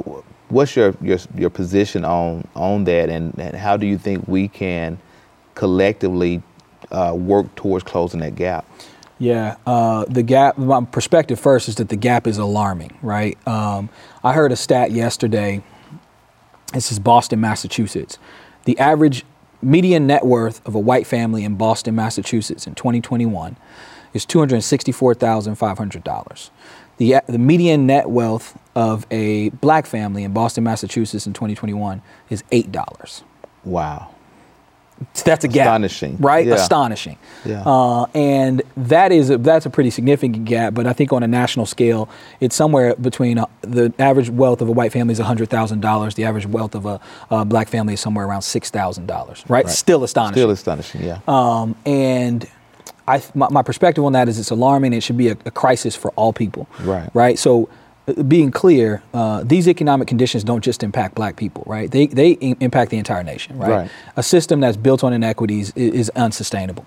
what's 0.50 0.76
your, 0.76 0.96
your 1.02 1.18
your 1.36 1.50
position 1.50 2.06
on 2.06 2.48
on 2.56 2.84
that, 2.86 3.10
and, 3.10 3.38
and 3.40 3.56
how 3.56 3.78
do 3.78 3.86
you 3.86 3.98
think 3.98 4.28
we 4.28 4.48
can 4.48 4.98
collectively 5.56 6.42
uh, 6.92 7.14
work 7.16 7.54
towards 7.56 7.84
closing 7.84 8.20
that 8.20 8.36
gap? 8.36 8.66
Yeah, 9.20 9.56
uh, 9.66 10.06
the 10.08 10.24
gap. 10.24 10.58
My 10.58 10.84
perspective 10.86 11.40
first 11.40 11.68
is 11.68 11.76
that 11.76 11.90
the 11.90 11.96
gap 11.96 12.28
is 12.28 12.38
alarming, 12.38 12.98
right? 13.02 13.38
Um, 13.48 13.90
I 14.24 14.34
heard 14.34 14.52
a 14.52 14.56
stat 14.56 14.92
yesterday. 14.92 15.64
This 16.74 16.92
is 16.92 17.00
Boston, 17.00 17.40
Massachusetts. 17.40 18.20
The 18.66 18.78
average 18.78 19.24
median 19.62 20.08
net 20.08 20.26
worth 20.26 20.66
of 20.66 20.74
a 20.76 20.80
white 20.80 21.06
family 21.08 21.44
in 21.44 21.56
Boston, 21.56 21.96
Massachusetts 21.96 22.68
in 22.68 22.76
2021 22.76 23.58
is 24.14 24.26
$264,500. 24.26 26.50
The, 26.98 27.22
the 27.28 27.38
median 27.38 27.86
net 27.86 28.10
wealth 28.10 28.58
of 28.76 29.06
a 29.12 29.50
black 29.50 29.86
family 29.86 30.24
in 30.24 30.32
Boston, 30.34 30.64
Massachusetts 30.64 31.28
in 31.28 31.34
2021 31.34 32.02
is 32.30 32.42
$8. 32.52 33.24
Wow. 33.64 34.10
That's 35.26 35.44
a 35.44 35.48
gap, 35.48 35.68
Astonishing. 35.68 36.18
right? 36.18 36.46
Yeah. 36.46 36.56
Astonishing. 36.56 37.18
Yeah. 37.46 37.64
Uh, 37.66 38.06
and 38.16 38.62
that 38.76 39.12
is 39.12 39.30
a, 39.30 39.38
that's 39.38 39.66
a 39.66 39.70
pretty 39.70 39.90
significant 39.90 40.46
gap. 40.46 40.74
But 40.74 40.88
I 40.88 40.94
think 40.94 41.14
on 41.14 41.22
a 41.22 41.28
national 41.28 41.66
scale, 41.66 42.10
it's 42.40 42.56
somewhere 42.56 42.96
between 42.96 43.38
uh, 43.38 43.46
the 43.62 43.94
average 44.00 44.30
wealth 44.30 44.62
of 44.62 44.70
a 44.70 44.72
white 44.72 44.92
family 44.92 45.12
is 45.12 45.20
hundred 45.20 45.50
thousand 45.50 45.82
dollars. 45.82 46.16
The 46.16 46.24
average 46.24 46.48
wealth 46.48 46.74
of 46.76 46.86
a, 46.86 47.46
black 47.46 47.68
family 47.68 47.94
is 47.94 48.00
somewhere 48.00 48.26
around 48.26 48.42
six 48.42 48.70
thousand 48.72 49.06
dollars. 49.06 49.44
Right? 49.48 49.70
Still 49.70 50.04
astonishing. 50.04 50.34
Still 50.34 50.52
astonishing, 50.52 51.04
yeah. 51.04 51.20
Um, 51.28 51.76
and 51.86 52.50
I, 53.08 53.22
my, 53.36 53.50
my 53.50 53.62
perspective 53.62 54.04
on 54.04 54.14
that 54.14 54.28
is 54.28 54.40
it's 54.40 54.52
alarming. 54.52 54.94
It 54.94 55.02
should 55.02 55.18
be 55.18 55.30
a, 55.30 55.38
a 55.46 55.52
crisis 55.52 55.96
for 55.96 56.12
all 56.12 56.34
people. 56.34 56.68
Right. 56.82 57.10
Right. 57.14 57.40
So, 57.40 57.70
being 58.28 58.52
clear, 58.52 59.04
uh, 59.14 59.44
these 59.44 59.68
economic 59.68 60.08
conditions 60.08 60.44
don't 60.44 60.64
just 60.64 60.84
impact 60.84 61.16
Black 61.16 61.36
people. 61.36 61.64
Right. 61.66 61.92
They 61.92 62.08
they 62.08 62.32
impact 62.32 62.92
the 62.92 62.98
entire 62.98 63.24
nation. 63.24 63.58
Right. 63.58 63.70
Right. 63.70 63.92
A 64.16 64.24
system 64.24 64.60
that's 64.62 64.78
built 64.78 65.04
on 65.04 65.14
inequities 65.14 65.74
is, 65.76 65.94
is 65.94 66.10
unsustainable. 66.16 66.86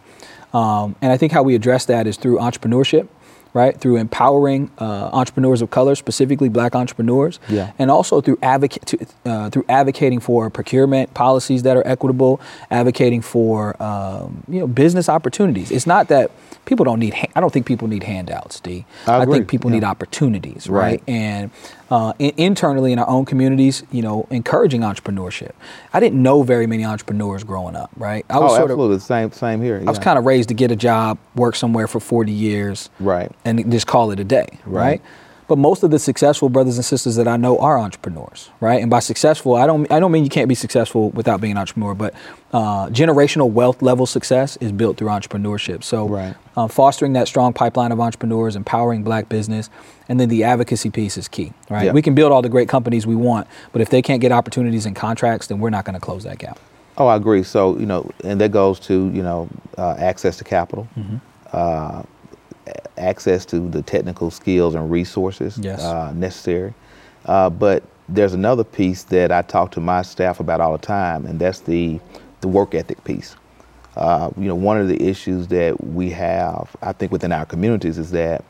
Um, 0.52 0.96
and 1.00 1.12
I 1.12 1.16
think 1.16 1.32
how 1.32 1.42
we 1.42 1.54
address 1.54 1.84
that 1.86 2.06
is 2.06 2.16
through 2.16 2.38
entrepreneurship. 2.38 3.08
Right 3.52 3.76
through 3.76 3.96
empowering 3.96 4.70
uh, 4.78 5.10
entrepreneurs 5.12 5.60
of 5.60 5.70
color, 5.70 5.96
specifically 5.96 6.48
Black 6.48 6.76
entrepreneurs, 6.76 7.40
Yeah. 7.48 7.72
and 7.80 7.90
also 7.90 8.20
through 8.20 8.38
advocate 8.42 9.08
uh, 9.26 9.50
through 9.50 9.64
advocating 9.68 10.20
for 10.20 10.50
procurement 10.50 11.12
policies 11.14 11.64
that 11.64 11.76
are 11.76 11.82
equitable, 11.84 12.40
advocating 12.70 13.22
for 13.22 13.80
um, 13.82 14.44
you 14.48 14.60
know 14.60 14.68
business 14.68 15.08
opportunities. 15.08 15.72
It's 15.72 15.86
not 15.86 16.06
that 16.08 16.30
people 16.64 16.84
don't 16.84 17.00
need. 17.00 17.14
Ha- 17.14 17.26
I 17.34 17.40
don't 17.40 17.52
think 17.52 17.66
people 17.66 17.88
need 17.88 18.04
handouts. 18.04 18.60
D. 18.60 18.84
I 19.08 19.22
agree. 19.24 19.38
think 19.38 19.48
people 19.48 19.70
need 19.70 19.82
opportunities, 19.82 20.68
Right. 20.68 20.82
right? 20.82 21.02
And 21.08 21.50
uh, 21.90 22.12
in- 22.20 22.34
internally 22.36 22.92
in 22.92 23.00
our 23.00 23.08
own 23.08 23.24
communities, 23.24 23.82
you 23.90 24.00
know, 24.02 24.28
encouraging 24.30 24.82
entrepreneurship. 24.82 25.50
I 25.92 25.98
didn't 25.98 26.22
know 26.22 26.44
very 26.44 26.68
many 26.68 26.84
entrepreneurs 26.84 27.42
growing 27.42 27.74
up, 27.74 27.90
right? 27.96 28.24
I 28.30 28.36
Oh, 28.36 28.42
was 28.42 28.52
sort 28.52 28.70
absolutely. 28.70 29.00
Same, 29.00 29.32
same 29.32 29.60
here. 29.60 29.78
of 29.78 29.88
I 29.88 29.90
was 29.90 29.98
kind 29.98 30.16
of 30.16 30.24
raised 30.24 30.50
to 30.50 30.54
get 30.54 30.70
a 30.70 30.76
job, 30.76 31.18
work 31.34 31.56
somewhere 31.56 31.88
for 31.88 31.98
40 31.98 32.30
years, 32.30 32.90
Right. 33.00 33.32
And 33.44 33.70
just 33.72 33.86
call 33.86 34.10
it 34.10 34.20
a 34.20 34.24
day, 34.24 34.46
Right. 34.66 35.00
But 35.48 35.58
most 35.58 35.82
of 35.82 35.90
the 35.90 35.98
successful 35.98 36.48
brothers 36.48 36.76
and 36.76 36.84
sisters 36.84 37.16
that 37.16 37.26
I 37.26 37.36
know 37.36 37.58
are 37.58 37.76
entrepreneurs, 37.76 38.50
right? 38.60 38.80
And 38.80 38.88
by 38.88 39.00
successful, 39.00 39.56
I 39.56 39.66
don't 39.66 39.90
I 39.90 39.98
don't 39.98 40.12
mean 40.12 40.22
you 40.22 40.30
can't 40.30 40.48
be 40.48 40.54
successful 40.54 41.10
without 41.10 41.40
being 41.40 41.50
an 41.50 41.58
entrepreneur, 41.58 41.92
but 41.92 42.14
uh, 42.52 42.86
generational 42.90 43.50
wealth 43.50 43.82
level 43.82 44.06
success 44.06 44.56
is 44.58 44.70
built 44.70 44.96
through 44.96 45.08
entrepreneurship. 45.08 45.82
So, 45.82 46.06
Right. 46.06 46.36
uh, 46.56 46.68
fostering 46.68 47.14
that 47.14 47.26
strong 47.26 47.52
pipeline 47.52 47.90
of 47.90 47.98
entrepreneurs, 47.98 48.54
empowering 48.54 49.02
Black 49.02 49.28
business, 49.28 49.70
and 50.08 50.20
then 50.20 50.28
the 50.28 50.44
advocacy 50.44 50.88
piece 50.88 51.16
is 51.18 51.26
key, 51.26 51.52
right? 51.68 51.86
Yeah. 51.86 51.92
We 51.94 52.02
can 52.02 52.14
build 52.14 52.30
all 52.30 52.42
the 52.42 52.48
great 52.48 52.68
companies 52.68 53.04
we 53.04 53.16
want, 53.16 53.48
but 53.72 53.82
if 53.82 53.90
they 53.90 54.02
can't 54.02 54.20
get 54.20 54.30
opportunities 54.30 54.86
and 54.86 54.94
contracts, 54.94 55.48
then 55.48 55.58
we're 55.58 55.70
not 55.70 55.84
going 55.84 55.94
to 55.94 56.00
close 56.00 56.22
that 56.22 56.38
gap. 56.38 56.60
Oh, 56.96 57.08
I 57.08 57.16
agree. 57.16 57.42
So 57.42 57.76
you 57.76 57.86
know, 57.86 58.08
and 58.22 58.40
that 58.40 58.52
goes 58.52 58.78
to 58.80 59.10
you 59.12 59.22
know 59.24 59.48
uh, 59.76 59.96
access 59.98 60.36
to 60.36 60.44
capital, 60.44 60.86
Mm-hmm. 60.96 61.16
uh, 61.52 62.02
access 62.96 63.44
to 63.46 63.68
the 63.68 63.82
technical 63.82 64.30
skills 64.30 64.74
and 64.74 64.90
resources 64.90 65.58
Yes. 65.58 65.82
uh, 65.82 66.12
necessary. 66.12 66.74
Uh, 67.26 67.50
but 67.50 67.82
there's 68.08 68.34
another 68.34 68.64
piece 68.64 69.04
that 69.04 69.30
I 69.30 69.42
talk 69.42 69.70
to 69.72 69.80
my 69.80 70.02
staff 70.02 70.40
about 70.40 70.60
all 70.60 70.72
the 70.72 70.78
time, 70.86 71.26
and 71.26 71.38
that's 71.40 71.60
the 71.60 72.00
the 72.40 72.48
work 72.48 72.74
ethic 72.74 73.02
piece. 73.04 73.36
Uh, 73.96 74.30
you 74.38 74.48
know, 74.48 74.54
one 74.54 74.78
of 74.80 74.88
the 74.88 75.02
issues 75.02 75.48
that 75.48 75.84
we 75.84 76.10
have, 76.10 76.74
I 76.80 76.92
think, 76.92 77.12
within 77.12 77.32
our 77.32 77.44
communities 77.44 77.98
is 77.98 78.10
that 78.12 78.44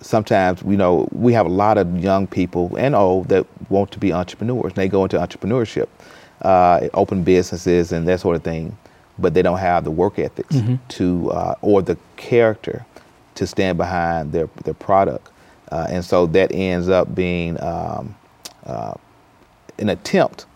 sometimes 0.00 0.62
you 0.62 0.76
know 0.76 1.08
we 1.12 1.32
have 1.32 1.46
a 1.46 1.54
lot 1.64 1.78
of 1.78 1.98
young 2.02 2.26
people 2.26 2.74
and 2.76 2.94
old 2.94 3.28
that 3.28 3.46
want 3.70 3.90
to 3.92 3.98
be 3.98 4.12
entrepreneurs. 4.12 4.64
And 4.64 4.74
they 4.74 4.88
go 4.88 5.02
into 5.04 5.18
entrepreneurship, 5.18 5.88
uh, 6.42 6.88
open 6.94 7.24
businesses 7.24 7.92
and 7.92 8.06
that 8.08 8.20
sort 8.20 8.36
of 8.36 8.42
thing, 8.42 8.76
but 9.18 9.34
they 9.34 9.42
don't 9.42 9.58
have 9.58 9.84
the 9.84 9.90
work 9.90 10.18
ethics 10.18 10.56
to 10.88 11.30
uh, 11.32 11.54
or 11.62 11.82
the 11.82 11.96
character 12.16 12.84
to 13.34 13.46
stand 13.46 13.78
behind 13.78 14.32
their 14.32 14.48
their 14.64 14.74
product, 14.74 15.30
uh, 15.70 15.86
and 15.90 16.04
so 16.04 16.26
that 16.26 16.52
ends 16.52 16.88
up 16.88 17.14
being 17.14 17.60
um, 17.62 18.14
uh, 18.64 18.94
an 19.78 19.88
attempt, 19.88 20.46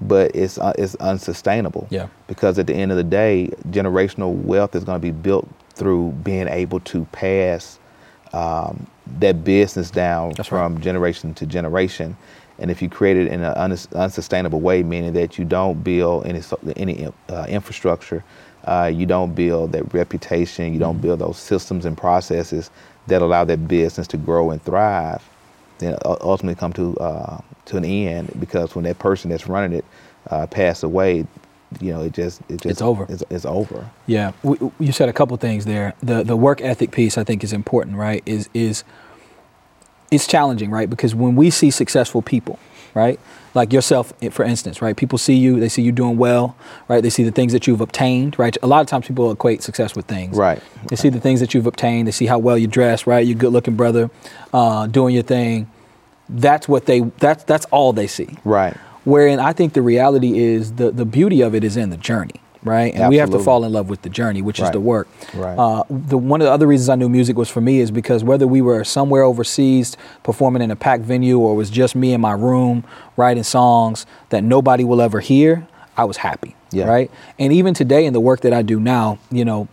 but 0.00 0.34
it's 0.34 0.58
uh, 0.58 0.72
it's 0.78 0.94
unsustainable. 0.96 1.86
Yeah. 1.90 2.08
Because 2.26 2.58
at 2.58 2.66
the 2.66 2.74
end 2.74 2.90
of 2.90 2.96
the 2.96 3.04
day, 3.04 3.50
generational 3.70 4.34
wealth 4.34 4.74
is 4.74 4.84
going 4.84 4.96
to 4.96 5.02
be 5.02 5.10
built 5.10 5.48
through 5.74 6.12
being 6.22 6.48
able 6.48 6.80
to 6.80 7.04
pass 7.06 7.78
um, 8.32 8.86
that 9.18 9.44
business 9.44 9.90
down 9.90 10.32
That's 10.36 10.52
right. 10.52 10.64
from 10.64 10.80
generation 10.80 11.34
to 11.34 11.46
generation. 11.46 12.16
And 12.58 12.70
if 12.70 12.82
you 12.82 12.88
create 12.88 13.16
it 13.16 13.28
in 13.28 13.42
an 13.42 13.54
unsustainable 13.94 14.60
way, 14.60 14.82
meaning 14.82 15.12
that 15.12 15.38
you 15.38 15.44
don't 15.44 15.82
build 15.84 16.26
any 16.26 16.42
any 16.76 17.08
uh, 17.28 17.46
infrastructure, 17.48 18.24
uh, 18.68 18.86
you 18.86 19.06
don't 19.06 19.34
build 19.34 19.72
that 19.72 19.94
reputation, 19.94 20.72
you 20.74 20.78
don't 20.78 21.00
build 21.00 21.20
those 21.20 21.38
systems 21.38 21.86
and 21.86 21.96
processes 21.96 22.70
that 23.06 23.22
allow 23.22 23.44
that 23.44 23.66
business 23.66 24.06
to 24.08 24.18
grow 24.18 24.50
and 24.50 24.62
thrive, 24.62 25.26
then 25.78 25.96
ultimately 26.04 26.54
come 26.54 26.72
to 26.74 26.96
uh, 26.98 27.40
to 27.64 27.76
an 27.78 27.84
end. 27.84 28.30
Because 28.38 28.74
when 28.74 28.84
that 28.84 28.98
person 28.98 29.30
that's 29.30 29.46
running 29.46 29.78
it 29.78 29.84
uh, 30.30 30.46
pass 30.46 30.82
away, 30.82 31.26
you 31.80 31.92
know, 31.92 32.02
it 32.02 32.12
just 32.12 32.42
it 32.50 32.60
just 32.60 32.66
It's 32.66 32.82
over. 32.82 33.06
It's, 33.08 33.24
it's 33.30 33.46
over. 33.46 33.88
Yeah, 34.06 34.32
we, 34.42 34.58
you 34.78 34.92
said 34.92 35.08
a 35.08 35.14
couple 35.14 35.36
things 35.38 35.64
there. 35.64 35.94
The 36.02 36.22
the 36.22 36.36
work 36.36 36.60
ethic 36.60 36.90
piece 36.90 37.16
I 37.16 37.24
think 37.24 37.42
is 37.42 37.54
important, 37.54 37.96
right? 37.96 38.22
Is 38.26 38.50
is 38.52 38.84
it's 40.10 40.26
challenging, 40.26 40.70
right? 40.70 40.90
Because 40.90 41.14
when 41.14 41.36
we 41.36 41.50
see 41.50 41.70
successful 41.70 42.20
people, 42.20 42.58
right? 42.98 43.18
Like 43.54 43.72
yourself, 43.72 44.12
for 44.30 44.44
instance, 44.44 44.82
right? 44.82 44.96
People 44.96 45.18
see 45.18 45.34
you, 45.34 45.60
they 45.60 45.68
see 45.68 45.82
you 45.82 45.92
doing 45.92 46.16
well, 46.18 46.56
right? 46.88 47.02
They 47.02 47.10
see 47.10 47.22
the 47.22 47.30
things 47.30 47.52
that 47.52 47.66
you've 47.66 47.80
obtained, 47.80 48.38
right? 48.38 48.56
A 48.62 48.66
lot 48.66 48.80
of 48.80 48.88
times 48.88 49.06
people 49.06 49.30
equate 49.30 49.62
success 49.62 49.94
with 49.94 50.06
things. 50.06 50.36
Right. 50.36 50.60
They 50.88 50.96
see 50.96 51.08
the 51.08 51.20
things 51.20 51.38
that 51.40 51.54
you've 51.54 51.66
obtained, 51.66 52.08
they 52.08 52.12
see 52.12 52.26
how 52.26 52.38
well 52.38 52.58
you 52.58 52.66
dress, 52.66 53.06
right? 53.06 53.24
You're 53.26 53.38
good 53.38 53.52
looking 53.52 53.76
brother, 53.76 54.10
uh, 54.52 54.86
doing 54.88 55.14
your 55.14 55.22
thing. 55.22 55.70
That's 56.28 56.68
what 56.68 56.84
they 56.86 57.00
that's 57.24 57.44
that's 57.44 57.64
all 57.66 57.92
they 57.94 58.06
see. 58.06 58.36
Right. 58.44 58.76
Wherein 59.04 59.38
I 59.38 59.52
think 59.54 59.72
the 59.72 59.80
reality 59.80 60.38
is 60.38 60.74
the, 60.74 60.90
the 60.90 61.06
beauty 61.06 61.40
of 61.40 61.54
it 61.54 61.64
is 61.64 61.76
in 61.78 61.88
the 61.88 61.96
journey, 61.96 62.40
right? 62.64 62.94
And 62.94 63.08
we 63.08 63.16
have 63.16 63.30
to 63.30 63.38
fall 63.38 63.64
in 63.64 63.72
love 63.72 63.88
with 63.88 64.02
the 64.02 64.08
journey, 64.08 64.42
which 64.42 64.60
is 64.60 64.70
the 64.70 64.80
work. 64.80 65.08
Right. 65.34 65.56
Uh, 65.58 65.84
the 65.90 66.18
one 66.18 66.40
of 66.40 66.46
the 66.46 66.52
other 66.52 66.66
reasons 66.66 66.88
I 66.88 66.94
knew 66.96 67.08
music 67.08 67.36
was 67.36 67.48
for 67.48 67.60
me 67.60 67.80
is 67.80 67.90
because 67.90 68.24
whether 68.24 68.46
we 68.46 68.60
were 68.62 68.84
somewhere 68.84 69.22
overseas 69.22 69.96
performing 70.22 70.62
in 70.62 70.70
a 70.70 70.76
packed 70.76 71.04
venue 71.04 71.38
or 71.38 71.52
it 71.52 71.56
was 71.56 71.70
just 71.70 71.94
me 71.96 72.12
in 72.12 72.20
my 72.20 72.32
room 72.32 72.84
writing 73.16 73.42
songs 73.42 74.06
that 74.30 74.42
nobody 74.44 74.84
will 74.84 75.00
ever 75.00 75.20
hear, 75.20 75.66
I 75.96 76.04
was 76.04 76.18
happy, 76.18 76.54
Yeah. 76.70 76.86
right? 76.88 77.10
And 77.38 77.52
even 77.52 77.74
today 77.74 78.06
in 78.06 78.12
the 78.12 78.20
work 78.20 78.40
that 78.42 78.52
I 78.52 78.62
do 78.62 78.78
now, 78.80 79.18
you 79.30 79.44
know, 79.44 79.68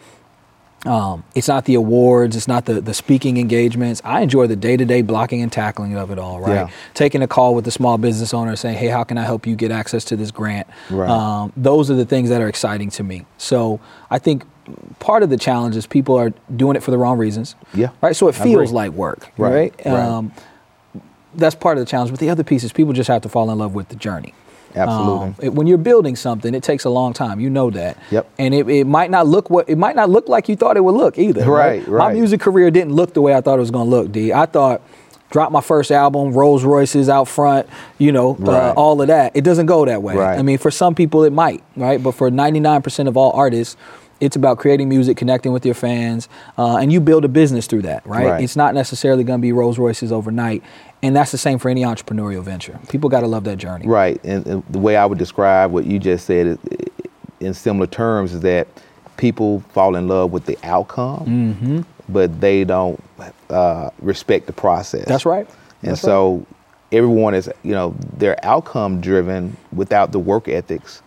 um, 0.85 1.23
it's 1.33 1.47
not 1.47 1.65
the 1.65 1.73
awards, 1.75 2.35
it's 2.35 2.47
not 2.47 2.65
the, 2.65 2.79
the 2.81 2.93
speaking 2.93 3.37
engagements. 3.37 4.01
I 4.05 4.21
enjoy 4.21 4.47
the 4.47 4.55
day 4.55 4.77
to 4.77 4.85
day 4.85 5.01
blocking 5.01 5.41
and 5.41 5.51
tackling 5.51 5.95
of 5.97 6.11
it 6.11 6.19
all, 6.19 6.39
right? 6.39 6.53
Yeah. 6.53 6.69
Taking 6.93 7.21
a 7.21 7.27
call 7.27 7.55
with 7.55 7.65
the 7.65 7.71
small 7.71 7.97
business 7.97 8.33
owner 8.33 8.55
saying, 8.55 8.77
hey, 8.77 8.87
how 8.87 9.03
can 9.03 9.17
I 9.17 9.23
help 9.23 9.47
you 9.47 9.55
get 9.55 9.71
access 9.71 10.05
to 10.05 10.15
this 10.15 10.31
grant? 10.31 10.67
Right. 10.89 11.09
Um, 11.09 11.51
those 11.57 11.89
are 11.89 11.95
the 11.95 12.05
things 12.05 12.29
that 12.29 12.41
are 12.41 12.47
exciting 12.47 12.89
to 12.91 13.03
me. 13.03 13.25
So 13.37 13.79
I 14.09 14.19
think 14.19 14.43
part 14.99 15.23
of 15.23 15.29
the 15.29 15.37
challenge 15.37 15.75
is 15.75 15.85
people 15.87 16.15
are 16.15 16.31
doing 16.55 16.75
it 16.75 16.83
for 16.83 16.91
the 16.91 16.97
wrong 16.97 17.17
reasons. 17.17 17.55
Yeah, 17.73 17.89
Right? 18.01 18.15
So 18.15 18.27
it 18.27 18.35
feels 18.35 18.71
like 18.71 18.91
work, 18.91 19.31
Right, 19.37 19.53
right? 19.53 19.85
right. 19.85 19.93
Um, 19.95 20.31
that's 21.35 21.55
part 21.55 21.77
of 21.77 21.85
the 21.85 21.89
challenge. 21.89 22.11
But 22.11 22.19
the 22.19 22.29
other 22.29 22.43
piece 22.43 22.63
is 22.63 22.71
people 22.71 22.93
just 22.93 23.07
have 23.09 23.21
to 23.23 23.29
fall 23.29 23.51
in 23.51 23.57
love 23.57 23.73
with 23.75 23.89
the 23.89 23.95
journey. 23.95 24.33
Absolutely. 24.75 25.27
Um, 25.27 25.35
it- 25.41 25.53
when 25.53 25.67
you're 25.67 25.77
building 25.77 26.15
something, 26.15 26.53
it 26.53 26.63
takes 26.63 26.83
a 26.85 26.89
long 26.89 27.13
time. 27.13 27.39
You 27.39 27.49
know 27.49 27.69
that. 27.71 27.97
Yep. 28.11 28.29
And 28.37 28.53
it, 28.53 28.69
it 28.69 28.85
might 28.85 29.09
not 29.11 29.27
look 29.27 29.49
what 29.49 29.69
it 29.69 29.77
might 29.77 29.95
not 29.95 30.09
look 30.09 30.27
like 30.27 30.49
you 30.49 30.55
thought 30.55 30.77
it 30.77 30.83
would 30.83 30.95
look 30.95 31.17
either. 31.17 31.49
Right, 31.49 31.87
My 31.87 31.93
right. 31.93 32.13
music 32.15 32.39
career 32.41 32.69
didn't 32.71 32.93
look 32.93 33.13
the 33.13 33.21
way 33.21 33.33
I 33.35 33.41
thought 33.41 33.55
it 33.57 33.61
was 33.61 33.71
going 33.71 33.85
to 33.85 33.89
look. 33.89 34.11
D. 34.11 34.33
I 34.33 34.45
thought 34.45 34.81
drop 35.31 35.51
my 35.51 35.59
first 35.61 35.91
album, 35.91 36.31
Rolls 36.33 36.63
Royces 36.63 37.09
out 37.09 37.27
front, 37.27 37.67
you 37.97 38.11
know, 38.11 38.31
uh, 38.39 38.51
Right. 38.51 38.69
all 38.75 39.01
of 39.01 39.07
that. 39.07 39.31
It 39.35 39.43
doesn't 39.43 39.65
go 39.65 39.83
that 39.85 40.01
way. 40.03 40.15
Right. 40.15 40.37
I 40.39 40.41
mean, 40.43 40.57
for 40.59 40.71
some 40.71 40.95
people 40.95 41.23
it 41.23 41.33
might, 41.33 41.61
right? 41.75 42.01
But 42.01 42.13
for 42.13 42.29
99% 42.29 43.07
of 43.07 43.17
all 43.17 43.31
artists. 43.31 43.75
It's 44.21 44.35
about 44.35 44.59
creating 44.59 44.87
music, 44.89 45.17
connecting 45.17 45.51
with 45.51 45.65
your 45.65 45.75
fans, 45.75 46.29
uh, 46.57 46.77
and 46.77 46.91
you 46.91 46.99
build 47.01 47.25
a 47.25 47.27
business 47.27 47.67
through 47.67 47.81
that, 47.83 48.05
right? 48.07 48.25
Right. 48.27 48.43
It's 48.43 48.55
not 48.55 48.73
necessarily 48.73 49.23
going 49.23 49.39
to 49.39 49.41
be 49.41 49.51
Rolls 49.51 49.77
Royces 49.77 50.11
overnight, 50.11 50.63
and 51.03 51.15
that's 51.15 51.31
the 51.31 51.37
same 51.37 51.59
for 51.59 51.69
any 51.69 51.81
entrepreneurial 51.83 52.41
venture. 52.43 52.79
People 52.89 53.09
got 53.09 53.21
to 53.21 53.27
love 53.27 53.43
that 53.43 53.57
journey. 53.57 53.85
Right, 53.87 54.19
and, 54.23 54.45
and 54.47 54.63
the 54.69 54.79
way 54.79 54.95
I 54.95 55.05
would 55.05 55.17
describe 55.17 55.71
what 55.71 55.85
you 55.85 55.99
just 55.99 56.25
said 56.25 56.47
is, 56.47 56.57
in 57.41 57.53
similar 57.53 57.87
terms 57.87 58.33
is 58.33 58.39
that 58.41 58.67
people 59.17 59.59
fall 59.73 59.95
in 59.95 60.07
love 60.07 60.31
with 60.31 60.45
the 60.45 60.57
outcome, 60.63 61.25
Mm-hmm. 61.25 61.81
but 62.07 62.39
they 62.39 62.63
don't 62.63 63.01
uh, 63.49 63.89
respect 63.99 64.45
the 64.47 64.53
process. 64.53 65.05
That's 65.05 65.25
right. 65.25 65.47
And 65.81 65.91
That's 65.91 66.01
so 66.01 66.45
everyone 66.91 67.33
is, 67.35 67.49
you 67.63 67.71
know, 67.71 67.93
they're 68.17 68.39
outcome 68.45 69.01
driven 69.01 69.57
without 69.73 70.11
the 70.13 70.19
work 70.19 70.47
ethics 70.47 71.01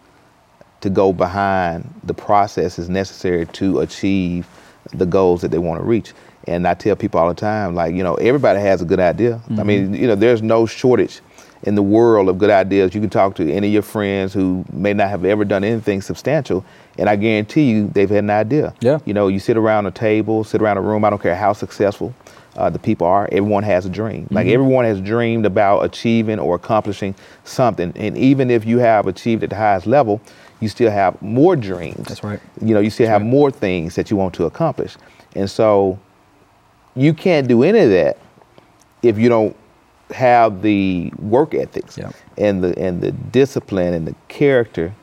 to 0.80 0.90
go 0.90 1.12
behind 1.12 1.92
the 2.04 2.14
processes 2.14 2.88
necessary 2.88 3.46
to 3.46 3.80
achieve 3.80 4.46
the 4.92 5.06
goals 5.06 5.42
that 5.42 5.50
they 5.50 5.58
want 5.58 5.80
to 5.80 5.84
reach. 5.84 6.12
And 6.46 6.66
I 6.66 6.74
tell 6.74 6.96
people 6.96 7.20
all 7.20 7.28
the 7.28 7.34
time, 7.34 7.74
like, 7.74 7.94
you 7.94 8.02
know, 8.02 8.14
everybody 8.14 8.60
has 8.60 8.80
a 8.80 8.84
good 8.84 9.00
idea. 9.00 9.40
I 9.58 9.64
mean, 9.64 9.92
you 9.92 10.06
know, 10.06 10.14
there's 10.14 10.40
no 10.40 10.64
shortage 10.66 11.20
in 11.64 11.74
the 11.74 11.82
world 11.82 12.28
of 12.28 12.38
good 12.38 12.50
ideas. 12.50 12.94
You 12.94 13.00
can 13.00 13.10
talk 13.10 13.34
to 13.36 13.52
any 13.52 13.66
of 13.66 13.72
your 13.72 13.82
friends 13.82 14.32
who 14.32 14.64
may 14.72 14.94
not 14.94 15.10
have 15.10 15.24
ever 15.24 15.44
done 15.44 15.64
anything 15.64 16.00
substantial, 16.00 16.64
and 16.96 17.08
I 17.08 17.16
guarantee 17.16 17.64
you 17.64 17.88
they've 17.88 18.08
had 18.08 18.24
an 18.24 18.30
idea. 18.30 18.74
Yeah. 18.80 18.98
You 19.04 19.14
know, 19.14 19.28
you 19.28 19.40
sit 19.40 19.56
around 19.56 19.86
a 19.86 19.90
table, 19.90 20.44
sit 20.44 20.62
around 20.62 20.78
a 20.78 20.80
room, 20.80 21.04
I 21.04 21.10
don't 21.10 21.20
care 21.20 21.36
how 21.36 21.52
successful 21.52 22.14
uh, 22.56 22.70
the 22.70 22.78
people 22.78 23.06
are, 23.06 23.28
everyone 23.30 23.62
has 23.62 23.86
a 23.86 23.88
dream. 23.88 24.26
Like 24.30 24.48
everyone 24.48 24.84
has 24.84 25.00
dreamed 25.00 25.46
about 25.46 25.84
achieving 25.84 26.38
or 26.38 26.56
accomplishing 26.56 27.14
something. 27.44 27.92
And 27.96 28.16
even 28.16 28.50
if 28.50 28.64
you 28.64 28.78
have 28.78 29.06
achieved 29.06 29.44
at 29.44 29.50
the 29.50 29.56
highest 29.56 29.86
level, 29.86 30.20
you 30.60 30.68
still 30.68 30.90
have 30.90 31.20
more 31.22 31.56
dreams. 31.56 32.06
That's 32.08 32.24
right. 32.24 32.40
You 32.60 32.74
know, 32.74 32.80
you 32.80 32.90
still 32.90 33.08
have 33.08 33.22
more 33.22 33.50
things 33.50 33.94
that 33.94 34.10
you 34.10 34.16
want 34.16 34.34
to 34.34 34.44
accomplish. 34.46 34.96
And 35.36 35.48
so 35.50 35.98
you 36.96 37.14
can't 37.14 37.46
do 37.48 37.62
any 37.62 37.78
of 37.80 37.90
that 37.90 38.18
if 39.02 39.18
you 39.18 39.28
don't 39.28 39.56
have 40.10 40.62
the 40.62 41.12
work 41.18 41.54
ethics 41.54 41.98
Yep. 41.98 42.14
and 42.38 42.64
the 42.64 42.76
and 42.78 43.00
the 43.00 43.12
discipline 43.12 43.92
and 43.94 44.06
the 44.06 44.14
character 44.28 44.94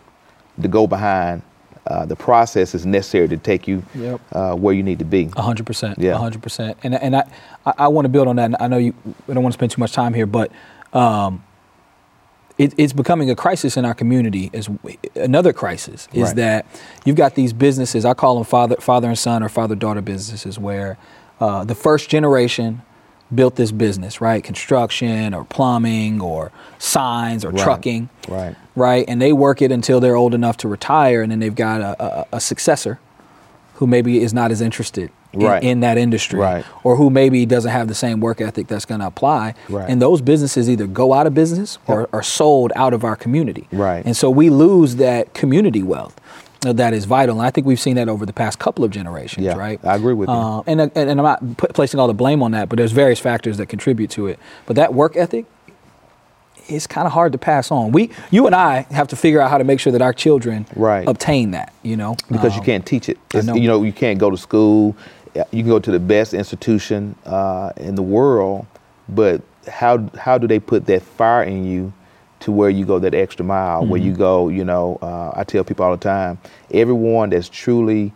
to 0.61 0.67
go 0.67 0.87
behind 0.87 1.41
uh, 1.87 2.03
the 2.05 2.15
processes 2.15 2.85
necessary 2.85 3.27
to 3.27 3.37
take 3.37 3.67
you 3.67 3.83
Yep. 3.93 4.21
uh, 4.31 4.55
where 4.55 4.73
you 4.73 4.81
need 4.81 4.97
to 4.99 5.05
be. 5.05 5.29
A 5.37 5.41
hundred 5.43 5.67
percent. 5.67 5.99
Yeah. 5.99 6.13
A 6.13 6.17
hundred 6.17 6.41
percent. 6.41 6.77
And 6.83 6.95
and 6.95 7.15
I 7.15 7.23
I, 7.65 7.73
I 7.77 7.87
want 7.87 8.05
to 8.05 8.09
build 8.09 8.27
on 8.27 8.35
that. 8.37 8.45
And 8.45 8.57
I 8.59 8.67
know 8.67 8.77
you. 8.77 8.93
I 9.29 9.33
don't 9.33 9.43
want 9.43 9.53
to 9.53 9.57
spend 9.59 9.71
too 9.71 9.79
much 9.79 9.91
time 9.93 10.13
here, 10.13 10.25
but 10.25 10.51
um, 10.93 11.43
it, 12.57 12.73
it's 12.77 12.93
becoming 12.93 13.29
a 13.29 13.35
crisis 13.35 13.75
in 13.77 13.85
our 13.85 13.93
community. 13.93 14.49
Is 14.53 14.69
another 15.15 15.53
crisis 15.53 16.07
is 16.13 16.23
Right. 16.29 16.35
that 16.37 16.65
you've 17.03 17.15
got 17.17 17.35
these 17.35 17.53
businesses. 17.53 18.05
I 18.05 18.13
call 18.13 18.35
them 18.35 18.43
father 18.45 18.75
father 18.77 19.07
and 19.09 19.17
son 19.19 19.43
or 19.43 19.49
father 19.49 19.75
daughter 19.75 20.01
businesses, 20.01 20.57
where 20.57 20.97
uh, 21.41 21.63
the 21.65 21.75
first 21.75 22.09
generation 22.09 22.81
built 23.33 23.55
this 23.55 23.71
business, 23.71 24.21
right? 24.21 24.43
Construction 24.43 25.33
or 25.33 25.43
plumbing 25.45 26.21
or 26.21 26.51
signs 26.77 27.43
or 27.43 27.49
Right. 27.49 27.59
trucking 27.63 28.09
Right. 28.29 28.55
right? 28.75 29.03
And 29.07 29.21
they 29.21 29.33
work 29.33 29.61
it 29.61 29.71
until 29.71 29.99
they're 29.99 30.15
old 30.15 30.33
enough 30.33 30.57
to 30.57 30.67
retire, 30.67 31.21
and 31.21 31.31
then 31.31 31.39
they've 31.39 31.53
got 31.55 31.81
a, 31.81 32.03
a, 32.03 32.25
a 32.33 32.39
successor 32.39 32.99
who 33.75 33.87
maybe 33.87 34.21
is 34.21 34.33
not 34.33 34.51
as 34.51 34.61
interested 34.61 35.09
in, 35.33 35.39
Right. 35.41 35.63
in 35.63 35.79
that 35.81 35.97
industry, 35.97 36.39
Right. 36.39 36.65
or 36.83 36.95
who 36.95 37.09
maybe 37.09 37.45
doesn't 37.45 37.71
have 37.71 37.87
the 37.87 37.95
same 37.95 38.19
work 38.19 38.39
ethic 38.41 38.67
that's 38.67 38.85
going 38.85 39.01
to 39.01 39.07
apply. 39.07 39.53
Right. 39.69 39.89
And 39.89 40.01
those 40.01 40.21
businesses 40.21 40.69
either 40.69 40.87
go 40.87 41.13
out 41.13 41.27
of 41.27 41.33
business 41.33 41.77
or 41.87 42.07
are 42.13 42.23
sold 42.23 42.71
out 42.75 42.93
of 42.93 43.03
our 43.03 43.15
community. 43.15 43.67
Right. 43.71 44.03
And 44.05 44.15
so 44.15 44.29
we 44.29 44.49
lose 44.49 44.95
that 44.97 45.33
community 45.33 45.83
wealth. 45.83 46.19
uh, 46.65 46.73
That 46.73 46.93
is 46.95 47.05
vital, 47.05 47.37
and 47.37 47.45
I 47.45 47.51
think 47.51 47.67
we've 47.67 47.79
seen 47.79 47.95
that 47.97 48.09
over 48.09 48.25
the 48.25 48.33
past 48.33 48.57
couple 48.57 48.83
of 48.83 48.89
generations, 48.91 49.45
Yeah, 49.45 49.55
right? 49.55 49.79
I 49.83 49.95
agree 49.95 50.13
with 50.15 50.29
you. 50.29 50.35
Uh, 50.35 50.63
and, 50.65 50.81
and 50.81 50.91
and 50.95 51.11
I'm 51.19 51.23
not 51.23 51.57
placing 51.75 51.99
all 51.99 52.07
the 52.07 52.13
blame 52.15 52.41
on 52.41 52.51
that, 52.51 52.69
but 52.69 52.77
there's 52.77 52.91
various 52.93 53.19
factors 53.19 53.57
that 53.57 53.67
contribute 53.67 54.09
to 54.11 54.25
it. 54.27 54.39
But 54.65 54.75
that 54.77 54.91
work 54.93 55.15
ethic, 55.15 55.45
it's 56.67 56.87
kind 56.87 57.05
of 57.07 57.13
hard 57.13 57.31
to 57.31 57.37
pass 57.37 57.71
on. 57.71 57.91
We, 57.91 58.09
you 58.31 58.45
and 58.45 58.55
I, 58.55 58.81
have 58.91 59.07
to 59.09 59.15
figure 59.15 59.41
out 59.41 59.49
how 59.49 59.57
to 59.57 59.63
make 59.63 59.79
sure 59.79 59.91
that 59.91 60.01
our 60.01 60.13
children 60.13 60.65
Right. 60.75 61.07
obtain 61.07 61.51
that. 61.51 61.73
You 61.83 61.97
know, 61.97 62.15
because 62.31 62.53
you 62.55 62.59
Um, 62.61 62.65
can't 62.65 62.85
teach 62.85 63.09
it. 63.09 63.17
Know. 63.33 63.53
You 63.55 63.67
know, 63.67 63.83
you 63.83 63.93
can't 63.93 64.19
go 64.19 64.29
to 64.29 64.37
school. 64.37 64.95
You 65.51 65.63
can 65.63 65.67
go 65.67 65.79
to 65.79 65.91
the 65.91 65.99
best 65.99 66.33
institution 66.33 67.15
uh, 67.25 67.71
in 67.77 67.95
the 67.95 68.01
world, 68.01 68.65
but 69.09 69.41
how 69.67 70.09
how 70.17 70.37
do 70.37 70.47
they 70.47 70.59
put 70.59 70.85
that 70.85 71.01
fire 71.01 71.43
in 71.43 71.65
you 71.65 71.91
to 72.41 72.51
where 72.51 72.69
you 72.69 72.85
go 72.85 72.99
that 72.99 73.13
extra 73.13 73.43
mile? 73.45 73.85
Where 73.85 73.99
you 73.99 74.11
Mm-hmm. 74.11 74.19
go, 74.21 74.49
you 74.49 74.63
know, 74.63 74.97
uh, 75.01 75.31
I 75.35 75.43
tell 75.43 75.63
people 75.63 75.85
all 75.85 75.91
the 75.91 75.97
time, 75.97 76.37
everyone 76.71 77.29
that's 77.31 77.49
truly 77.49 78.13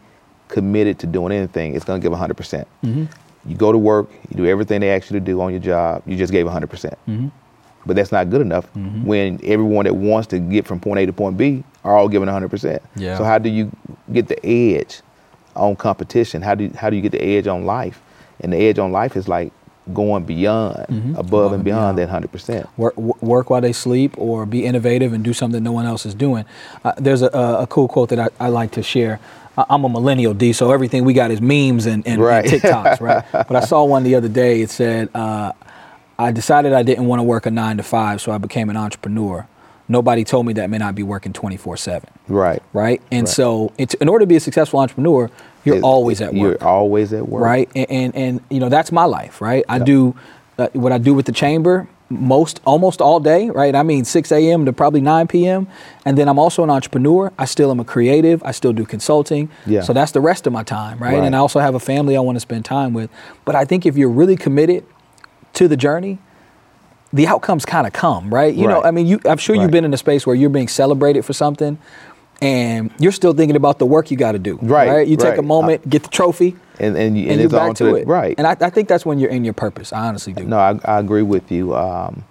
committed 0.47 0.97
to 0.99 1.07
doing 1.07 1.31
anything 1.31 1.73
is 1.73 1.83
going 1.83 2.01
to 2.01 2.03
give 2.09 2.17
100%. 2.17 2.35
percent 2.35 2.67
Mm-hmm. 2.83 3.05
You 3.49 3.55
go 3.55 3.71
to 3.71 3.77
work, 3.77 4.09
you 4.29 4.35
do 4.37 4.45
everything 4.47 4.81
they 4.81 4.89
ask 4.89 5.09
you 5.11 5.19
to 5.19 5.25
do 5.25 5.39
on 5.41 5.51
your 5.51 5.59
job, 5.61 6.01
you 6.05 6.15
just 6.17 6.31
gave 6.31 6.45
100%. 6.45 6.69
percent 6.69 6.97
Mm-hmm. 7.07 7.27
But 7.85 7.95
that's 7.95 8.11
not 8.11 8.29
good 8.29 8.41
enough 8.41 8.65
when 8.75 9.39
everyone 9.43 9.85
that 9.85 9.95
wants 9.95 10.27
to 10.27 10.39
get 10.39 10.67
from 10.67 10.79
point 10.79 10.99
A 10.99 11.05
to 11.05 11.13
point 11.13 11.37
B 11.37 11.63
are 11.83 11.95
all 11.95 12.09
giving 12.09 12.27
100%. 12.27 12.79
Yeah. 12.95 13.17
So 13.17 13.23
how 13.23 13.37
do 13.39 13.49
you 13.49 13.71
get 14.11 14.27
the 14.27 14.45
edge 14.45 15.01
on 15.55 15.75
competition? 15.75 16.41
How 16.41 16.55
do 16.55 16.65
you, 16.65 16.71
how 16.75 16.89
do 16.89 16.95
you 16.95 17.01
get 17.01 17.13
the 17.13 17.23
edge 17.23 17.47
on 17.47 17.65
life? 17.65 18.01
And 18.41 18.53
the 18.53 18.57
edge 18.57 18.79
on 18.79 18.91
life 18.91 19.15
is 19.15 19.27
like 19.27 19.51
going 19.93 20.23
beyond, 20.23 21.15
above 21.17 21.53
and 21.53 21.63
beyond 21.63 21.97
that 21.97 22.09
100%. 22.09 22.67
work, 22.77 22.95
work 22.97 23.49
while 23.49 23.61
they 23.61 23.73
sleep 23.73 24.13
or 24.17 24.45
be 24.45 24.65
innovative 24.65 25.13
and 25.13 25.23
do 25.23 25.33
something 25.33 25.63
no 25.63 25.71
one 25.71 25.85
else 25.85 26.05
is 26.05 26.13
doing. 26.13 26.45
Uh, 26.83 26.91
there's 26.97 27.21
a, 27.21 27.27
a, 27.27 27.65
cool 27.67 27.87
quote 27.87 28.09
that 28.09 28.19
I, 28.19 28.27
I 28.39 28.49
like 28.49 28.71
to 28.71 28.83
share. 28.83 29.19
I'm 29.57 29.83
a 29.83 29.89
millennial 29.89 30.33
D, 30.33 30.53
so 30.53 30.71
everything 30.71 31.03
we 31.05 31.13
got 31.13 31.31
is 31.31 31.41
memes 31.41 31.85
and, 31.85 32.05
and, 32.07 32.21
Right. 32.21 32.45
and 32.51 32.61
TikToks, 32.61 33.01
right? 33.01 33.25
but 33.31 33.55
I 33.55 33.61
saw 33.61 33.83
one 33.83 34.03
the 34.03 34.15
other 34.15 34.29
day. 34.29 34.61
It 34.61 34.69
said, 34.69 35.09
uh, 35.13 35.51
I 36.19 36.31
decided 36.31 36.73
I 36.73 36.83
didn't 36.83 37.05
want 37.07 37.19
to 37.19 37.23
work 37.23 37.45
a 37.45 37.51
nine 37.51 37.77
to 37.77 37.83
five, 37.83 38.21
so 38.21 38.31
I 38.31 38.37
became 38.37 38.69
an 38.69 38.77
entrepreneur. 38.77 39.47
Nobody 39.87 40.23
told 40.23 40.45
me 40.45 40.53
that 40.53 40.69
meant 40.69 40.83
I'd 40.83 40.93
be 40.93 41.01
working 41.01 41.33
24 41.33 41.77
7, 41.77 42.07
Right. 42.27 42.61
right? 42.73 43.01
And 43.11 43.21
Right. 43.21 43.27
so, 43.29 43.71
it's, 43.79 43.95
in 43.95 44.07
order 44.09 44.23
to 44.23 44.27
be 44.27 44.35
a 44.35 44.39
successful 44.39 44.79
entrepreneur, 44.81 45.31
you're 45.63 45.77
It- 45.77 45.83
always 45.83 46.21
at 46.21 46.33
work 46.35 46.59
You're 46.61 46.69
always 46.69 47.11
at 47.13 47.27
work. 47.27 47.43
right? 47.43 47.69
And, 47.75 47.87
and 47.89 48.15
and 48.15 48.41
you 48.51 48.59
know 48.59 48.69
that's 48.69 48.91
my 48.91 49.05
life, 49.05 49.41
right? 49.41 49.63
I 49.67 49.79
do 49.79 50.13
uh, 50.59 50.67
what 50.73 50.91
I 50.91 50.97
do 50.99 51.13
with 51.13 51.25
the 51.25 51.31
chamber 51.31 51.87
most 52.09 52.59
almost 52.65 53.01
all 53.01 53.19
day, 53.19 53.49
right? 53.49 53.75
I 53.75 53.83
mean 53.83 54.03
6 54.03 54.31
a.m. 54.31 54.65
to 54.65 54.73
probably 54.73 54.99
9 55.01 55.27
p.m. 55.27 55.67
And 56.05 56.17
then 56.17 56.27
I'm 56.27 56.39
also 56.39 56.63
an 56.63 56.69
entrepreneur. 56.69 57.31
I 57.37 57.45
still 57.45 57.69
am 57.71 57.79
a 57.79 57.83
creative. 57.85 58.41
I 58.43 58.51
still 58.51 58.73
do 58.73 58.83
consulting. 58.85 59.47
Yeah. 59.67 59.81
So 59.81 59.93
that's 59.93 60.11
the 60.11 60.19
rest 60.21 60.47
of 60.47 60.53
my 60.53 60.63
time, 60.63 60.97
right? 60.99 61.13
Right. 61.15 61.23
And 61.23 61.35
I 61.35 61.39
also 61.39 61.59
have 61.59 61.75
a 61.75 61.79
family 61.79 62.17
I 62.17 62.19
want 62.19 62.35
to 62.35 62.39
spend 62.39 62.65
time 62.65 62.93
with. 62.93 63.09
But 63.45 63.55
I 63.55 63.63
think 63.63 63.85
if 63.85 63.95
you're 63.95 64.09
really 64.09 64.35
committed 64.35 64.83
to 65.59 65.67
the 65.67 65.75
journey, 65.75 66.17
the 67.11 67.27
outcomes 67.27 67.65
kind 67.65 67.85
of 67.85 67.91
come, 67.91 68.33
right? 68.33 68.53
You 68.55 68.67
know, 68.67 68.81
I 68.81 68.91
mean, 68.91 69.07
you, 69.07 69.19
I'm 69.25 69.37
sure 69.37 69.55
you've 69.57 69.71
been 69.71 69.83
in 69.85 69.93
a 69.93 69.97
space 69.97 70.25
where 70.25 70.35
you're 70.35 70.49
being 70.49 70.69
celebrated 70.69 71.23
for 71.25 71.33
something, 71.33 71.77
and 72.41 72.91
you're 72.97 73.11
still 73.11 73.33
thinking 73.33 73.57
about 73.57 73.77
the 73.77 73.85
work 73.85 74.09
you 74.09 74.15
got 74.15 74.31
to 74.31 74.39
do, 74.39 74.57
Right, 74.61 75.05
You 75.05 75.17
take 75.17 75.37
a 75.37 75.41
moment, 75.41 75.87
get 75.89 76.03
the 76.03 76.09
trophy, 76.09 76.55
And, 76.79 76.95
and, 76.95 77.17
you- 77.17 77.23
and, 77.23 77.31
and 77.33 77.41
you're 77.41 77.49
back 77.49 77.75
to 77.75 77.83
the, 77.83 77.95
it. 77.95 78.07
Right. 78.07 78.35
And 78.37 78.47
I, 78.47 78.55
I 78.61 78.69
think 78.69 78.87
that's 78.87 79.05
when 79.05 79.19
you're 79.19 79.29
in 79.29 79.43
your 79.43 79.53
purpose. 79.53 79.91
I 79.91 80.07
honestly 80.07 80.31
do. 80.31 80.45
No, 80.45 80.57
I, 80.57 80.79
I 80.85 80.99
agree 80.99 81.23
with 81.23 81.51
you. 81.51 81.75
Um, 81.75 82.23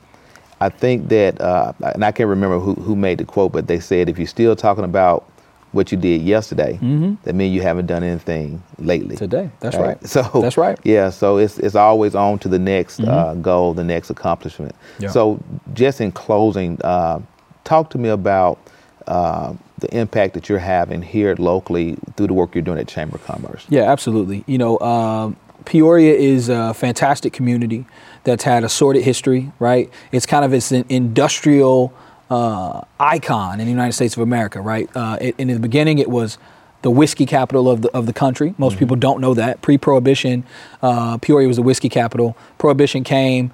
I 0.58 0.70
think 0.70 1.08
that, 1.10 1.38
uh, 1.38 1.72
and 1.82 2.02
I 2.02 2.10
can't 2.10 2.30
remember 2.30 2.58
who, 2.58 2.74
who 2.74 2.96
made 2.96 3.18
the 3.18 3.26
quote, 3.26 3.52
but 3.52 3.66
they 3.66 3.78
said 3.80 4.08
if 4.08 4.16
you're 4.16 4.26
still 4.26 4.56
talking 4.56 4.84
about 4.84 5.30
what 5.72 5.92
you 5.92 5.98
did 5.98 6.22
yesterday, 6.22 6.78
that 7.24 7.35
means 7.35 7.54
you 7.54 7.62
haven't 7.62 7.87
done 7.87 8.02
anything 8.02 8.62
lately. 8.78 9.16
Mm-hmm. 9.16 9.24
Today. 9.24 9.50
That's 9.61 9.76
right. 9.76 10.07
So 10.07 10.22
That's 10.40 10.57
right. 10.57 10.78
Mm-hmm. 10.78 10.88
Yeah. 10.88 11.11
So 11.11 11.37
it's 11.37 11.59
it's 11.59 11.74
always 11.74 12.14
on 12.14 12.38
to 12.40 12.48
the 12.48 12.59
next 12.59 13.00
uh, 13.00 13.35
goal, 13.35 13.74
the 13.74 13.85
next 13.85 14.11
accomplishment. 14.11 14.74
Yeah. 14.98 15.11
So 15.11 15.42
just 15.74 16.00
in 16.00 16.12
closing, 16.12 16.81
uh, 16.83 17.20
talk 17.64 17.90
to 17.90 17.98
me 17.98 18.09
about 18.09 18.59
uh, 19.07 19.54
the 19.78 19.94
impact 19.96 20.35
that 20.35 20.48
you're 20.48 20.59
having 20.59 21.02
here 21.02 21.35
locally 21.37 21.96
through 22.16 22.28
the 22.28 22.35
work 22.35 22.54
you're 22.54 22.62
doing 22.62 22.78
at 22.78 22.88
Chamber 22.88 23.16
of 23.16 23.24
Commerce. 23.24 23.66
Yeah, 23.68 23.90
absolutely. 23.90 24.44
You 24.46 24.59
know, 24.59 24.78
um, 24.81 25.37
Peoria 25.64 26.14
is 26.14 26.48
a 26.48 26.72
fantastic 26.74 27.33
community 27.33 27.85
that's 28.24 28.44
had 28.44 28.64
a 28.64 28.68
sordid 28.68 29.04
history, 29.04 29.52
right? 29.59 29.90
It's 30.12 30.26
kind 30.26 30.44
of 30.44 30.52
it's 30.52 30.72
an 30.72 30.85
industrial 30.88 31.92
uh, 32.30 32.82
icon 33.00 33.60
in 33.60 33.66
the 33.66 33.72
United 33.72 33.92
States 33.92 34.16
of 34.16 34.22
America, 34.22 34.60
right? 34.60 34.88
Uh, 34.94 35.16
it, 35.20 35.34
in 35.38 35.48
the 35.48 35.58
beginning, 35.58 35.98
it 35.98 36.10
was 36.10 36.38
the 36.82 36.90
whiskey 36.90 37.26
capital 37.26 37.68
of 37.68 37.82
the 37.82 37.90
of 37.96 38.06
the 38.06 38.12
country. 38.12 38.54
Most 38.58 38.72
Mm-hmm. 38.74 38.78
people 38.80 38.96
don't 38.96 39.20
know 39.20 39.34
that. 39.34 39.62
Pre-prohibition, 39.62 40.44
uh, 40.82 41.18
Peoria 41.18 41.48
was 41.48 41.56
the 41.56 41.62
whiskey 41.62 41.88
capital. 41.88 42.36
Prohibition 42.58 43.02
came. 43.04 43.50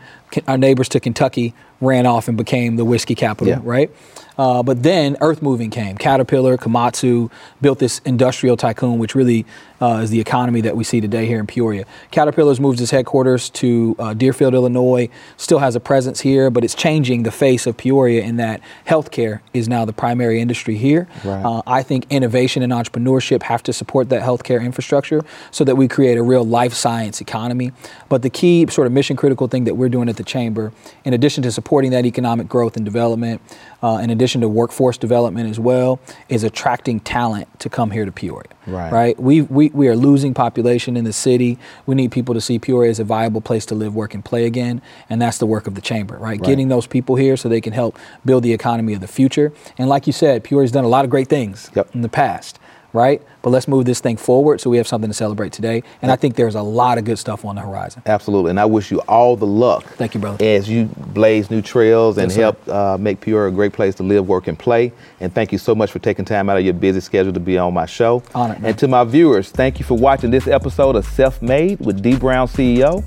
Our 0.47 0.59
neighbors 0.59 0.89
to 0.91 1.01
Kentucky 1.01 1.55
ran 1.81 2.05
off 2.07 2.29
and 2.29 2.37
became 2.37 2.77
the 2.77 2.85
whiskey 2.85 3.15
capital, 3.15 3.49
Yeah. 3.49 3.61
right? 3.63 3.91
Uh, 4.39 4.63
but 4.63 4.83
then 4.83 5.17
earth 5.21 5.43
moving 5.43 5.71
came. 5.71 5.97
Caterpillar, 5.97 6.57
Komatsu 6.57 7.31
built 7.61 7.79
this 7.79 8.01
industrial 8.05 8.57
tycoon, 8.57 8.99
which 8.99 9.15
really 9.15 9.45
uh, 9.81 10.01
is 10.03 10.11
the 10.11 10.21
economy 10.21 10.61
that 10.63 10.77
we 10.77 10.85
see 10.85 11.01
today 11.01 11.27
here 11.27 11.39
in 11.39 11.47
Peoria. 11.47 11.85
Caterpillar's 12.11 12.59
moved 12.59 12.81
its 12.81 12.91
headquarters 12.91 13.51
to 13.51 13.95
uh, 13.99 14.15
Deerfield, 14.15 14.55
Illinois. 14.55 15.09
Still 15.37 15.59
has 15.59 15.77
a 15.77 15.81
presence 15.81 16.21
here, 16.21 16.51
but 16.51 16.65
it's 16.65 16.75
changing 16.75 17.23
the 17.23 17.31
face 17.31 17.67
of 17.67 17.77
Peoria 17.77 18.23
in 18.23 18.37
that 18.37 18.61
healthcare 18.87 19.41
is 19.53 19.69
now 19.69 19.85
the 19.85 19.93
primary 19.93 20.41
industry 20.41 20.77
here. 20.77 21.07
Right. 21.23 21.45
Uh, 21.45 21.63
I 21.67 21.83
think 21.83 22.07
innovation 22.11 22.63
and 22.63 22.73
entrepreneurship 22.73 23.43
have 23.43 23.63
to 23.65 23.73
support 23.73 24.09
that 24.09 24.23
healthcare 24.23 24.65
infrastructure 24.65 25.23
so 25.51 25.65
that 25.65 25.77
we 25.77 25.87
create 25.87 26.17
a 26.17 26.23
real 26.23 26.45
life 26.45 26.73
science 26.73 27.21
economy. 27.21 27.73
But 28.09 28.23
the 28.23 28.31
key 28.31 28.67
sort 28.69 28.87
of 28.87 28.93
mission 28.93 29.17
critical 29.17 29.49
thing 29.49 29.65
that 29.65 29.75
we're 29.75 29.89
doing 29.89 30.09
at 30.09 30.17
the 30.17 30.25
chamber, 30.25 30.73
in 31.05 31.13
addition 31.13 31.43
to 31.43 31.53
supporting 31.53 31.65
supporting 31.65 31.91
that 31.91 32.07
economic 32.07 32.47
growth 32.47 32.77
and 32.77 32.85
development, 32.85 33.41
uh, 33.83 33.99
in 34.03 34.11
addition 34.11 34.24
to 34.41 34.49
workforce 34.49 34.97
development 34.99 35.49
as 35.51 35.59
well, 35.61 36.01
is 36.29 36.43
attracting 36.45 37.01
talent 37.01 37.49
to 37.61 37.69
come 37.69 37.91
here 37.91 38.05
to 38.05 38.13
Peoria. 38.13 38.49
Right. 38.67 38.93
Right. 38.93 39.21
We, 39.21 39.43
we 39.43 39.69
we 39.71 39.89
are 39.89 39.97
losing 39.97 40.33
population 40.33 40.97
in 40.97 41.05
the 41.05 41.13
city. 41.13 41.59
We 41.87 41.95
need 41.95 42.11
people 42.13 42.35
to 42.35 42.41
see 42.41 42.59
Peoria 42.59 42.91
as 42.91 42.99
a 42.99 43.05
viable 43.05 43.41
place 43.43 43.67
to 43.67 43.75
live, 43.75 43.95
work, 43.95 44.15
and 44.15 44.25
play 44.25 44.47
again, 44.47 44.81
and 45.11 45.21
that's 45.21 45.37
the 45.39 45.47
work 45.47 45.67
of 45.67 45.75
the 45.75 45.83
chamber. 45.83 46.15
Right. 46.15 46.25
Right. 46.41 46.43
Getting 46.43 46.69
those 46.69 46.87
people 46.87 47.17
here 47.17 47.37
so 47.37 47.49
they 47.49 47.61
can 47.61 47.73
help 47.75 47.99
build 48.25 48.43
the 48.43 48.53
economy 48.55 48.95
of 48.95 49.01
the 49.01 49.07
future. 49.07 49.53
And 49.79 49.89
like 49.89 50.07
you 50.07 50.13
said, 50.13 50.43
Peoria's 50.45 50.73
done 50.73 50.85
a 50.85 50.89
lot 50.89 51.05
of 51.05 51.11
great 51.11 51.29
things 51.29 51.71
Yep. 51.75 51.95
in 51.95 52.01
the 52.01 52.09
past. 52.09 52.59
Right. 52.95 53.21
But 53.43 53.51
let's 53.51 53.67
move 53.69 53.85
this 53.85 54.01
thing 54.01 54.17
forward 54.17 54.61
so 54.61 54.71
we 54.71 54.77
have 54.79 54.87
something 54.87 55.11
to 55.11 55.15
celebrate 55.15 55.53
today. 55.53 55.83
And 56.01 56.13
I 56.13 56.17
think 56.17 56.37
there's 56.37 56.55
a 56.55 56.63
lot 56.63 56.97
of 56.97 57.05
good 57.05 57.19
stuff 57.19 57.45
on 57.45 57.57
the 57.57 57.61
horizon. 57.61 58.03
Absolutely. 58.07 58.51
And 58.51 58.61
I 58.61 58.65
wish 58.65 58.91
you 58.91 59.01
all 59.01 59.37
the 59.37 59.47
luck. 59.47 59.85
Thank 59.97 60.15
you, 60.15 60.21
brother. 60.21 60.43
As 60.43 60.69
you 60.69 60.87
blaze 60.87 61.51
new 61.51 61.61
trails 61.61 62.17
and 62.17 62.31
Yes, 62.31 62.37
help 62.37 62.69
uh, 62.69 62.97
make 62.99 63.21
Peoria 63.21 63.49
a 63.49 63.53
great 63.53 63.73
place 63.73 63.97
to 63.97 64.05
live, 64.05 64.29
work, 64.29 64.47
and 64.47 64.57
play. 64.57 64.93
And 65.21 65.35
thank 65.35 65.51
you 65.51 65.59
so 65.59 65.75
much 65.75 65.91
for 65.91 65.99
taking 65.99 66.25
time 66.25 66.49
out 66.49 66.57
of 66.57 66.65
your 66.65 66.73
busy 66.73 67.01
schedule 67.01 67.33
to 67.33 67.41
be 67.41 67.59
on 67.59 67.75
my 67.75 67.85
show. 67.85 68.23
Honored, 68.33 68.61
man. 68.61 68.71
And 68.71 68.79
to 68.79 68.87
my 68.87 69.03
viewers, 69.03 69.51
thank 69.51 69.81
you 69.81 69.85
for 69.85 69.99
watching 69.99 70.31
this 70.31 70.47
episode 70.47 70.95
of 70.95 71.05
Self 71.05 71.43
Made 71.43 71.81
with 71.81 72.01
Dee 72.01 72.17
Brown 72.17 72.47
CEO. 72.47 73.05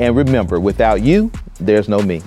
And 0.00 0.16
remember, 0.16 0.58
without 0.58 1.00
you, 1.00 1.30
there's 1.60 1.88
no 1.88 2.02
me. 2.02 2.22